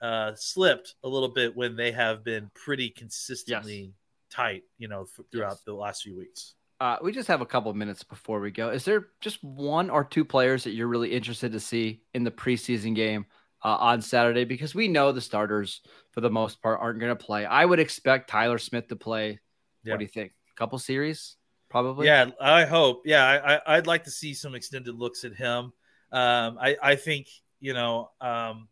uh, 0.00 0.32
slipped 0.34 0.96
a 1.04 1.08
little 1.08 1.28
bit 1.28 1.54
when 1.56 1.76
they 1.76 1.92
have 1.92 2.24
been 2.24 2.50
pretty 2.54 2.90
consistently 2.90 3.94
tight. 4.30 4.64
You 4.78 4.88
know, 4.88 5.02
f- 5.02 5.24
throughout 5.30 5.52
Yes. 5.52 5.62
the 5.64 5.74
last 5.74 6.02
few 6.02 6.16
weeks. 6.16 6.54
Uh, 6.80 6.96
we 7.02 7.12
just 7.12 7.28
have 7.28 7.40
a 7.40 7.46
couple 7.46 7.70
of 7.70 7.76
minutes 7.76 8.02
before 8.02 8.40
we 8.40 8.50
go. 8.50 8.68
Is 8.70 8.84
there 8.84 9.06
just 9.20 9.42
one 9.44 9.88
or 9.90 10.04
two 10.04 10.24
players 10.24 10.64
that 10.64 10.72
you're 10.72 10.88
really 10.88 11.12
interested 11.12 11.52
to 11.52 11.60
see 11.60 12.02
in 12.12 12.24
the 12.24 12.30
preseason 12.32 12.94
game 12.96 13.26
uh, 13.64 13.76
on 13.80 14.02
Saturday? 14.02 14.44
Because 14.44 14.74
we 14.74 14.88
know 14.88 15.12
the 15.12 15.20
starters, 15.20 15.80
for 16.10 16.20
the 16.20 16.30
most 16.30 16.62
part, 16.62 16.80
aren't 16.80 17.00
going 17.00 17.16
to 17.16 17.24
play. 17.24 17.44
I 17.44 17.64
would 17.64 17.80
expect 17.80 18.30
Tyler 18.30 18.58
Smith 18.58 18.88
to 18.88 18.96
play. 18.96 19.40
Yeah. 19.82 19.94
What 19.94 19.98
do 19.98 20.04
you 20.04 20.10
think? 20.10 20.32
A 20.52 20.58
couple 20.58 20.78
series, 20.78 21.36
probably. 21.68 22.06
Yeah, 22.06 22.30
I 22.40 22.64
hope. 22.64 23.02
Yeah, 23.04 23.24
I, 23.24 23.54
I, 23.54 23.76
I'd 23.76 23.86
like 23.86 24.04
to 24.04 24.10
see 24.10 24.34
some 24.34 24.54
extended 24.54 24.94
looks 24.94 25.24
at 25.24 25.34
him. 25.34 25.72
Um, 26.12 26.58
I, 26.60 26.76
I 26.82 26.96
think 26.96 27.26
you 27.60 27.72
know. 27.72 28.10
Um, 28.20 28.68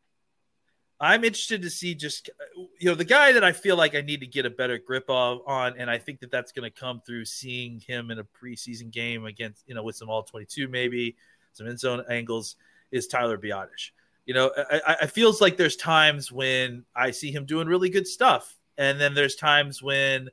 I'm 1.03 1.25
interested 1.25 1.63
to 1.63 1.71
see 1.71 1.97
just 1.97 2.31
you 2.79 2.89
know 2.89 2.95
the 2.95 3.05
guy 3.05 3.33
that 3.33 3.43
I 3.43 3.51
feel 3.51 3.75
like 3.75 3.97
I 3.97 4.03
need 4.03 4.21
to 4.21 4.27
get 4.27 4.47
a 4.47 4.51
better 4.51 4.79
grip 4.79 5.05
of 5.09 5.41
on, 5.49 5.75
and 5.77 5.91
I 5.91 5.99
think 5.99 6.21
that 6.21 6.31
that's 6.31 6.53
going 6.53 6.71
to 6.71 6.81
come 6.81 7.03
through 7.05 7.25
seeing 7.25 7.81
him 7.81 8.13
in 8.13 8.21
a 8.21 8.25
preseason 8.25 8.89
game 8.89 9.27
against 9.27 9.65
you 9.67 9.75
know 9.75 9.83
with 9.83 9.97
some 9.97 10.09
all 10.09 10.23
22 10.23 10.69
maybe 10.69 11.17
some 11.55 11.67
end 11.67 11.81
zone 11.81 12.05
angles 12.09 12.55
is 12.93 13.09
Tyler 13.09 13.37
Biadasz. 13.37 13.91
You 14.25 14.35
know, 14.35 14.53
I, 14.57 14.81
I, 14.87 14.93
it 15.03 15.11
feels 15.11 15.41
like 15.41 15.57
there's 15.57 15.77
times 15.77 16.31
when 16.31 16.85
I 16.95 17.11
see 17.11 17.33
him 17.33 17.45
doing 17.45 17.67
really 17.67 17.91
good 17.91 18.07
stuff, 18.07 18.57
and 18.79 19.01
then 19.01 19.15
there's 19.15 19.35
times 19.35 19.83
when 19.83 20.29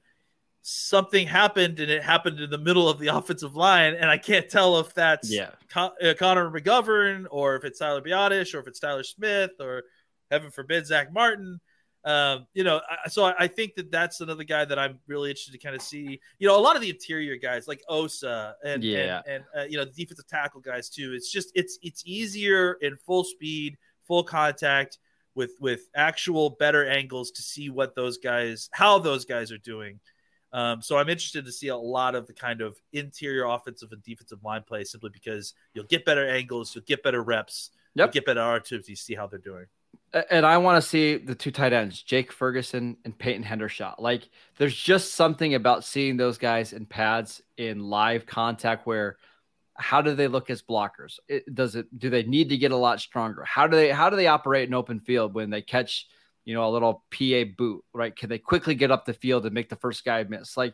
something 0.62 1.26
happened 1.26 1.80
and 1.80 1.90
it 1.90 2.04
happened 2.04 2.40
in 2.40 2.50
the 2.50 2.58
middle 2.58 2.88
of 2.88 3.00
the 3.00 3.08
offensive 3.16 3.56
line, 3.56 3.96
and 3.96 4.10
I 4.10 4.18
can't 4.18 4.50
tell 4.50 4.80
if 4.80 4.94
that's 4.94 5.32
Yeah. 5.32 5.52
Con- 5.70 5.92
uh, 6.04 6.14
Connor 6.18 6.50
McGovern 6.52 7.26
or 7.32 7.56
if 7.56 7.64
it's 7.64 7.80
Tyler 7.80 8.02
Biadasz 8.02 8.54
or 8.54 8.60
if 8.60 8.68
it's 8.68 8.80
Tyler 8.80 9.04
Smith 9.04 9.52
or 9.60 9.84
heaven 10.30 10.52
forbid 10.52 10.86
Zack 10.86 11.12
Martin. 11.12 11.60
Um, 12.06 12.48
you 12.54 12.64
know, 12.64 12.80
I, 12.90 13.10
so 13.10 13.26
I, 13.38 13.48
think 13.48 13.76
that 13.76 13.92
that's 13.92 14.22
another 14.22 14.46
guy 14.46 14.64
that 14.64 14.80
I'm 14.80 15.00
really 15.08 15.32
interested 15.32 15.52
to 15.52 15.58
kind 15.58 15.76
of 15.76 15.82
see. 15.82 16.20
You 16.40 16.48
know, 16.48 16.58
a 16.58 16.62
lot 16.62 16.78
of 16.78 16.82
the 16.82 16.90
interior 16.90 17.36
guys 17.36 17.68
like 17.68 17.82
Osa 17.90 18.56
and 18.64 18.84
Yeah. 18.84 19.22
and, 19.28 19.36
and 19.36 19.44
uh, 19.58 19.68
you 19.68 19.78
know 19.78 19.84
the 19.84 19.92
defensive 19.92 20.28
tackle 20.28 20.62
guys 20.62 20.90
too. 20.90 21.14
It's 21.14 21.30
just 21.30 21.52
it's 21.56 21.78
it's 21.82 22.02
easier 22.06 22.74
in 22.82 22.96
full 22.96 23.26
speed, 23.26 23.78
full 24.08 24.24
contact 24.24 24.98
with 25.36 25.52
with 25.60 25.90
actual 25.94 26.52
better 26.52 26.88
angles 26.88 27.32
to 27.32 27.42
see 27.42 27.70
what 27.70 27.96
those 27.96 28.18
guys 28.18 28.70
how 28.72 29.00
those 29.00 29.26
guys 29.26 29.52
are 29.52 29.58
doing. 29.58 30.00
Um, 30.52 30.82
so 30.82 30.98
I'm 30.98 31.10
interested 31.10 31.46
to 31.46 31.52
see 31.52 31.68
a 31.68 31.78
lot 31.78 32.16
of 32.16 32.26
the 32.28 32.34
kind 32.34 32.62
of 32.62 32.76
interior 32.94 33.44
offensive 33.46 33.92
and 33.92 34.02
defensive 34.04 34.44
line 34.44 34.64
play 34.64 34.84
simply 34.84 35.12
because 35.14 35.54
you'll 35.74 35.86
get 35.86 36.06
better 36.06 36.28
angles, 36.28 36.74
you'll 36.74 36.86
get 36.86 37.04
better 37.04 37.22
reps, 37.22 37.70
Yep. 37.96 38.08
you'll 38.08 38.12
get 38.14 38.26
better 38.26 38.42
opportunities 38.42 39.00
to 39.00 39.06
see 39.06 39.16
how 39.16 39.28
they're 39.28 39.38
doing. 39.38 39.66
And 40.30 40.46
I 40.46 40.58
want 40.58 40.82
to 40.82 40.88
see 40.88 41.18
the 41.18 41.36
two 41.36 41.52
tight 41.52 41.72
ends, 41.72 42.02
Jake 42.02 42.32
Ferguson 42.32 42.98
and 43.06 43.18
Peyton 43.18 43.44
Hendershot. 43.44 43.96
Like, 44.00 44.28
there's 44.58 44.76
just 44.76 45.14
something 45.14 45.54
about 45.54 45.84
seeing 45.84 46.18
those 46.18 46.40
guys 46.40 46.74
in 46.74 46.88
pads 46.88 47.42
in 47.58 47.80
live 47.80 48.26
contact 48.26 48.88
where 48.88 49.18
how 49.76 50.02
do 50.02 50.14
they 50.14 50.28
look 50.28 50.50
as 50.50 50.62
blockers? 50.62 51.20
It, 51.28 51.54
does 51.54 51.76
it 51.76 51.88
do 51.98 52.10
they 52.10 52.24
need 52.24 52.50
to 52.50 52.58
get 52.58 52.72
a 52.72 52.78
lot 52.78 53.00
stronger? 53.00 53.44
How 53.46 53.68
do 53.68 53.78
they 53.78 53.92
how 53.92 54.10
do 54.10 54.16
they 54.16 54.28
operate 54.28 54.68
in 54.68 54.74
open 54.74 55.00
field 55.00 55.34
when 55.34 55.50
they 55.50 55.62
catch 55.62 56.08
you 56.44 56.54
know 56.54 56.68
a 56.68 56.72
little 56.72 57.04
PA 57.12 57.44
boot? 57.58 57.84
Right? 57.94 58.16
Can 58.16 58.30
they 58.30 58.40
quickly 58.40 58.76
get 58.76 58.92
up 58.92 59.06
the 59.06 59.14
field 59.14 59.46
and 59.46 59.54
make 59.54 59.70
the 59.70 59.76
first 59.76 60.04
guy 60.04 60.24
miss? 60.24 60.58
Like, 60.58 60.74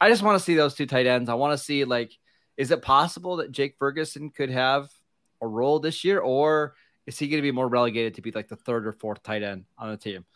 I 0.00 0.08
just 0.08 0.22
want 0.22 0.38
to 0.38 0.44
see 0.44 0.54
those 0.54 0.74
two 0.74 0.86
tight 0.86 1.06
ends. 1.06 1.28
I 1.28 1.34
want 1.34 1.58
to 1.58 1.62
see 1.62 1.84
like, 1.84 2.12
is 2.56 2.70
it 2.70 2.80
possible 2.80 3.36
that 3.36 3.52
Jake 3.52 3.74
Ferguson 3.78 4.30
could 4.30 4.50
have 4.50 4.88
a 5.42 5.46
role 5.46 5.78
this 5.78 6.04
year, 6.04 6.18
or 6.20 6.74
is 7.08 7.18
he 7.18 7.26
going 7.26 7.38
to 7.38 7.42
be 7.42 7.50
more 7.50 7.68
relegated 7.68 8.14
to 8.14 8.22
be 8.22 8.30
like 8.30 8.48
the 8.48 8.56
third 8.56 8.86
or 8.86 8.92
fourth 8.92 9.22
tight 9.22 9.42
end 9.42 9.64
on 9.78 9.90
the 9.90 9.96
team? 9.96 10.26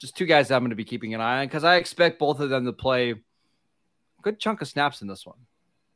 Just 0.00 0.16
two 0.16 0.26
guys 0.26 0.50
I'm 0.50 0.60
going 0.60 0.70
to 0.70 0.76
be 0.76 0.84
keeping 0.84 1.14
an 1.14 1.20
eye 1.20 1.42
on 1.42 1.46
because 1.46 1.62
I 1.62 1.76
expect 1.76 2.18
both 2.18 2.40
of 2.40 2.50
them 2.50 2.64
to 2.64 2.72
play 2.72 3.12
a 3.12 3.16
good 4.22 4.40
chunk 4.40 4.60
of 4.60 4.66
snaps 4.66 5.02
in 5.02 5.08
this 5.08 5.24
one. 5.24 5.38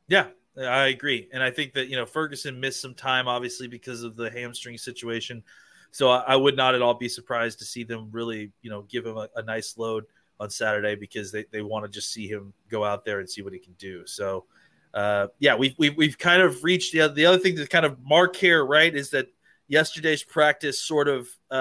Yeah, 0.07 0.27
I 0.57 0.87
agree, 0.87 1.27
and 1.33 1.43
I 1.43 1.51
think 1.51 1.73
that 1.73 1.89
you 1.89 1.97
know 1.97 2.05
Ferguson 2.05 2.61
missed 2.61 2.81
some 2.81 2.95
time, 2.95 3.27
obviously 3.27 3.67
because 3.67 4.03
of 4.03 4.15
the 4.15 4.31
hamstring 4.31 4.77
situation. 4.77 5.43
So 5.91 6.09
I, 6.09 6.19
I 6.19 6.35
would 6.37 6.55
not 6.55 6.75
at 6.75 6.81
all 6.81 6.93
be 6.93 7.09
surprised 7.09 7.59
to 7.59 7.65
see 7.65 7.83
them 7.83 8.07
really, 8.13 8.53
you 8.61 8.69
know, 8.69 8.83
give 8.83 9.05
him 9.05 9.17
a, 9.17 9.27
a 9.35 9.43
nice 9.43 9.77
load 9.77 10.05
on 10.39 10.49
Saturday 10.49 10.95
because 10.95 11.33
they, 11.33 11.43
they 11.51 11.61
want 11.61 11.83
to 11.83 11.91
just 11.91 12.13
see 12.13 12.29
him 12.29 12.53
go 12.69 12.85
out 12.85 13.03
there 13.03 13.19
and 13.19 13.29
see 13.29 13.41
what 13.41 13.51
he 13.51 13.59
can 13.59 13.73
do. 13.73 14.07
So, 14.07 14.45
uh, 14.93 15.27
yeah, 15.39 15.55
we've, 15.55 15.75
we've, 15.77 15.97
we've 15.97 16.17
kind 16.17 16.41
of 16.41 16.63
reached 16.63 16.93
the, 16.93 17.09
the 17.09 17.25
other 17.25 17.37
thing 17.37 17.57
to 17.57 17.67
kind 17.67 17.85
of 17.85 17.97
mark 18.05 18.37
here, 18.37 18.65
right, 18.65 18.95
is 18.95 19.09
that 19.09 19.27
yesterday's 19.71 20.21
practice 20.21 20.79
sort 20.79 21.07
of 21.07 21.29
uh, 21.49 21.53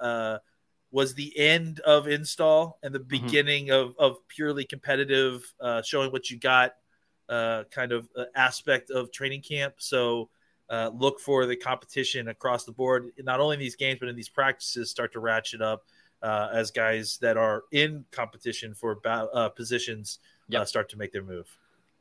uh, 0.00 0.38
was 0.92 1.14
the 1.14 1.36
end 1.36 1.80
of 1.80 2.06
install 2.06 2.78
and 2.82 2.94
the 2.94 3.00
mm-hmm. 3.00 3.26
beginning 3.26 3.70
of, 3.70 3.94
of 3.98 4.16
purely 4.28 4.64
competitive, 4.64 5.52
uh, 5.60 5.82
showing 5.82 6.12
what 6.12 6.30
you 6.30 6.38
got 6.38 6.76
uh, 7.28 7.64
kind 7.72 7.90
of 7.90 8.08
uh, 8.16 8.24
aspect 8.36 8.90
of 8.90 9.10
training 9.10 9.42
camp. 9.42 9.74
So, 9.78 10.30
uh, 10.68 10.90
look 10.94 11.20
for 11.20 11.46
the 11.46 11.54
competition 11.54 12.28
across 12.28 12.64
the 12.64 12.72
board, 12.72 13.10
not 13.18 13.38
only 13.38 13.54
in 13.54 13.60
these 13.60 13.76
games 13.76 13.98
but 14.00 14.08
in 14.08 14.16
these 14.16 14.28
practices, 14.28 14.90
start 14.90 15.12
to 15.12 15.20
ratchet 15.20 15.62
up 15.62 15.84
uh, 16.22 16.48
as 16.52 16.70
guys 16.70 17.18
that 17.20 17.36
are 17.36 17.64
in 17.72 18.04
competition 18.10 18.74
for 18.74 18.96
ba- 18.96 19.28
uh, 19.32 19.48
positions 19.48 20.18
uh, 20.22 20.58
yep. 20.58 20.68
start 20.68 20.88
to 20.88 20.96
make 20.96 21.12
their 21.12 21.22
move. 21.22 21.48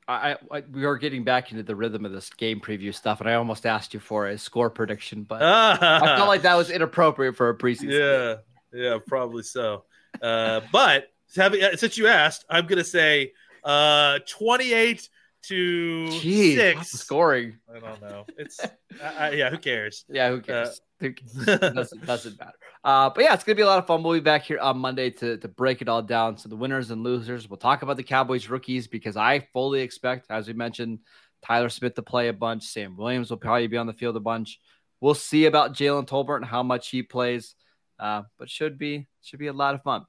I, 0.08 0.36
I, 0.52 0.64
we 0.72 0.86
are 0.86 0.98
getting 0.98 1.24
back 1.24 1.52
into 1.52 1.64
the 1.64 1.76
rhythm 1.76 2.06
of 2.06 2.12
this 2.12 2.30
game 2.30 2.60
preview 2.60 2.94
stuff, 2.94 3.22
and 3.22 3.30
I 3.30 3.36
almost 3.36 3.66
asked 3.66 3.94
you 3.94 4.00
for 4.00 4.28
a 4.28 4.38
score 4.38 4.70
prediction, 4.70 5.24
but 5.24 5.42
I 5.42 6.16
felt 6.18 6.28
like 6.28 6.44
that 6.44 6.56
was 6.56 6.70
inappropriate 6.70 7.36
for 7.36 7.50
a 7.50 7.58
preseason. 7.58 8.42
Yeah, 8.74 8.80
yeah, 8.80 9.00
probably 9.06 9.44
so. 9.44 9.86
Uh, 10.22 10.62
but 10.72 11.12
having 11.36 11.62
since 11.78 11.98
you 11.98 12.08
asked, 12.08 12.46
I'm 12.50 12.68
going 12.68 12.78
to 12.78 12.84
say 12.84 13.34
uh, 13.64 14.20
28 14.28 15.10
to 15.48 16.08
Jeez, 16.10 16.56
six. 16.56 16.92
Scoring. 16.92 17.58
I 17.74 17.80
don't 17.80 18.02
know. 18.02 18.26
It's 18.38 18.60
I, 19.02 19.32
yeah. 19.32 19.50
Who 19.50 19.58
cares? 19.58 20.06
Yeah, 20.10 20.30
who 20.30 20.42
cares? 20.42 20.82
Uh, 21.02 21.08
doesn't, 21.46 22.06
doesn't 22.06 22.40
matter. 22.40 22.54
Uh, 22.84 23.10
but 23.10 23.24
yeah, 23.24 23.34
it's 23.34 23.44
gonna 23.44 23.56
be 23.56 23.62
a 23.62 23.68
lot 23.68 23.80
of 23.80 23.88
fun. 23.88 24.04
We'll 24.04 24.14
be 24.14 24.20
back 24.20 24.44
here 24.44 24.60
on 24.60 24.78
Monday 24.78 25.10
to 25.12 25.38
to 25.38 25.48
break 25.48 25.82
it 25.82 25.90
all 25.90 26.02
down. 26.02 26.38
So 26.38 26.50
the 26.50 26.56
winners 26.56 26.92
and 26.92 27.04
losers. 27.04 27.50
We'll 27.50 27.58
talk 27.58 27.82
about 27.82 27.98
the 27.98 28.04
Cowboys 28.04 28.50
rookies 28.50 28.88
because 28.88 29.18
I 29.18 29.48
fully 29.54 29.82
expect, 29.82 30.28
as 30.30 30.48
we 30.48 30.54
mentioned, 30.54 31.00
Tyler 31.46 31.70
Smith 31.70 31.96
to 31.96 32.02
play 32.02 32.28
a 32.28 32.34
bunch. 32.34 32.64
Sam 32.64 32.98
Williams 32.98 33.30
will 33.30 33.38
probably 33.38 33.68
be 33.68 33.78
on 33.78 33.88
the 33.88 33.94
field 33.94 34.16
a 34.16 34.22
bunch. 34.22 34.60
We'll 35.02 35.14
see 35.14 35.46
about 35.46 35.74
Jalen 35.74 36.08
Tolbert 36.08 36.38
and 36.38 36.46
how 36.46 36.64
much 36.64 36.90
he 36.90 37.04
plays. 37.04 37.56
Uh, 38.00 38.24
but 38.38 38.50
should 38.50 38.78
be 38.78 39.08
should 39.22 39.40
be 39.40 39.48
a 39.48 39.54
lot 39.54 39.76
of 39.76 39.84
fun. 39.84 40.06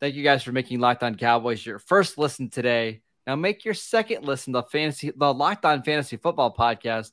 Thank 0.00 0.14
you 0.14 0.22
guys 0.22 0.44
for 0.44 0.52
making 0.52 0.78
Locked 0.78 1.02
On 1.02 1.16
Cowboys 1.16 1.64
your 1.64 1.80
first 1.80 2.18
listen 2.18 2.50
today. 2.50 3.02
Now 3.28 3.36
make 3.36 3.62
your 3.62 3.74
second 3.74 4.24
listen 4.24 4.54
the 4.54 4.62
fantasy, 4.62 5.12
the 5.14 5.34
Locked 5.34 5.66
On 5.66 5.82
Fantasy 5.82 6.16
Football 6.16 6.56
podcast 6.56 7.12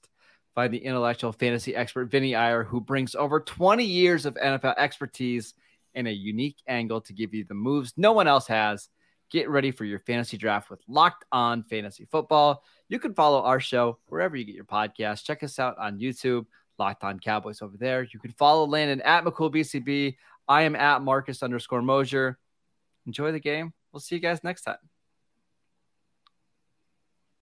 by 0.56 0.70
the 0.70 0.78
intellectual 0.78 1.34
fantasy 1.34 1.76
expert 1.76 2.06
Vinny 2.06 2.36
Iyer, 2.36 2.64
who 2.64 2.80
brings 2.80 3.16
over 3.16 3.42
20 3.42 3.84
years 3.84 4.26
of 4.26 4.36
NFL 4.36 4.76
expertise 4.78 5.56
and 5.94 6.08
a 6.08 6.14
unique 6.14 6.56
angle 6.70 7.02
to 7.02 7.12
give 7.12 7.34
you 7.34 7.44
the 7.44 7.54
moves 7.54 7.92
no 7.98 8.14
one 8.14 8.30
else 8.30 8.48
has. 8.48 8.88
Get 9.30 9.50
ready 9.50 9.72
for 9.72 9.84
your 9.84 10.00
fantasy 10.00 10.38
draft 10.38 10.70
with 10.70 10.80
Locked 10.88 11.26
On 11.34 11.64
Fantasy 11.64 12.06
Football. 12.06 12.64
You 12.88 12.98
can 12.98 13.14
follow 13.14 13.42
our 13.42 13.60
show 13.60 14.00
wherever 14.08 14.38
you 14.38 14.46
get 14.46 14.56
your 14.56 14.64
podcast. 14.64 15.26
Check 15.26 15.44
us 15.44 15.60
out 15.60 15.78
on 15.78 16.00
YouTube, 16.00 16.46
Locked 16.80 17.04
On 17.04 17.20
Cowboys 17.20 17.62
over 17.62 17.76
there. 17.76 18.04
You 18.04 18.22
can 18.22 18.32
follow 18.32 18.66
Landon 18.66 19.02
at 19.02 19.26
McCoolBCB. 19.26 20.16
I 20.48 20.62
am 20.62 20.78
at 20.78 21.02
Marcus 21.02 21.44
underscore 21.44 21.82
Mosher. 21.82 22.40
Enjoy 23.06 23.34
the 23.34 23.40
game. 23.42 23.74
We'll 23.92 24.00
see 24.00 24.16
you 24.16 24.22
guys 24.22 24.46
next 24.46 24.62
time. 24.62 24.78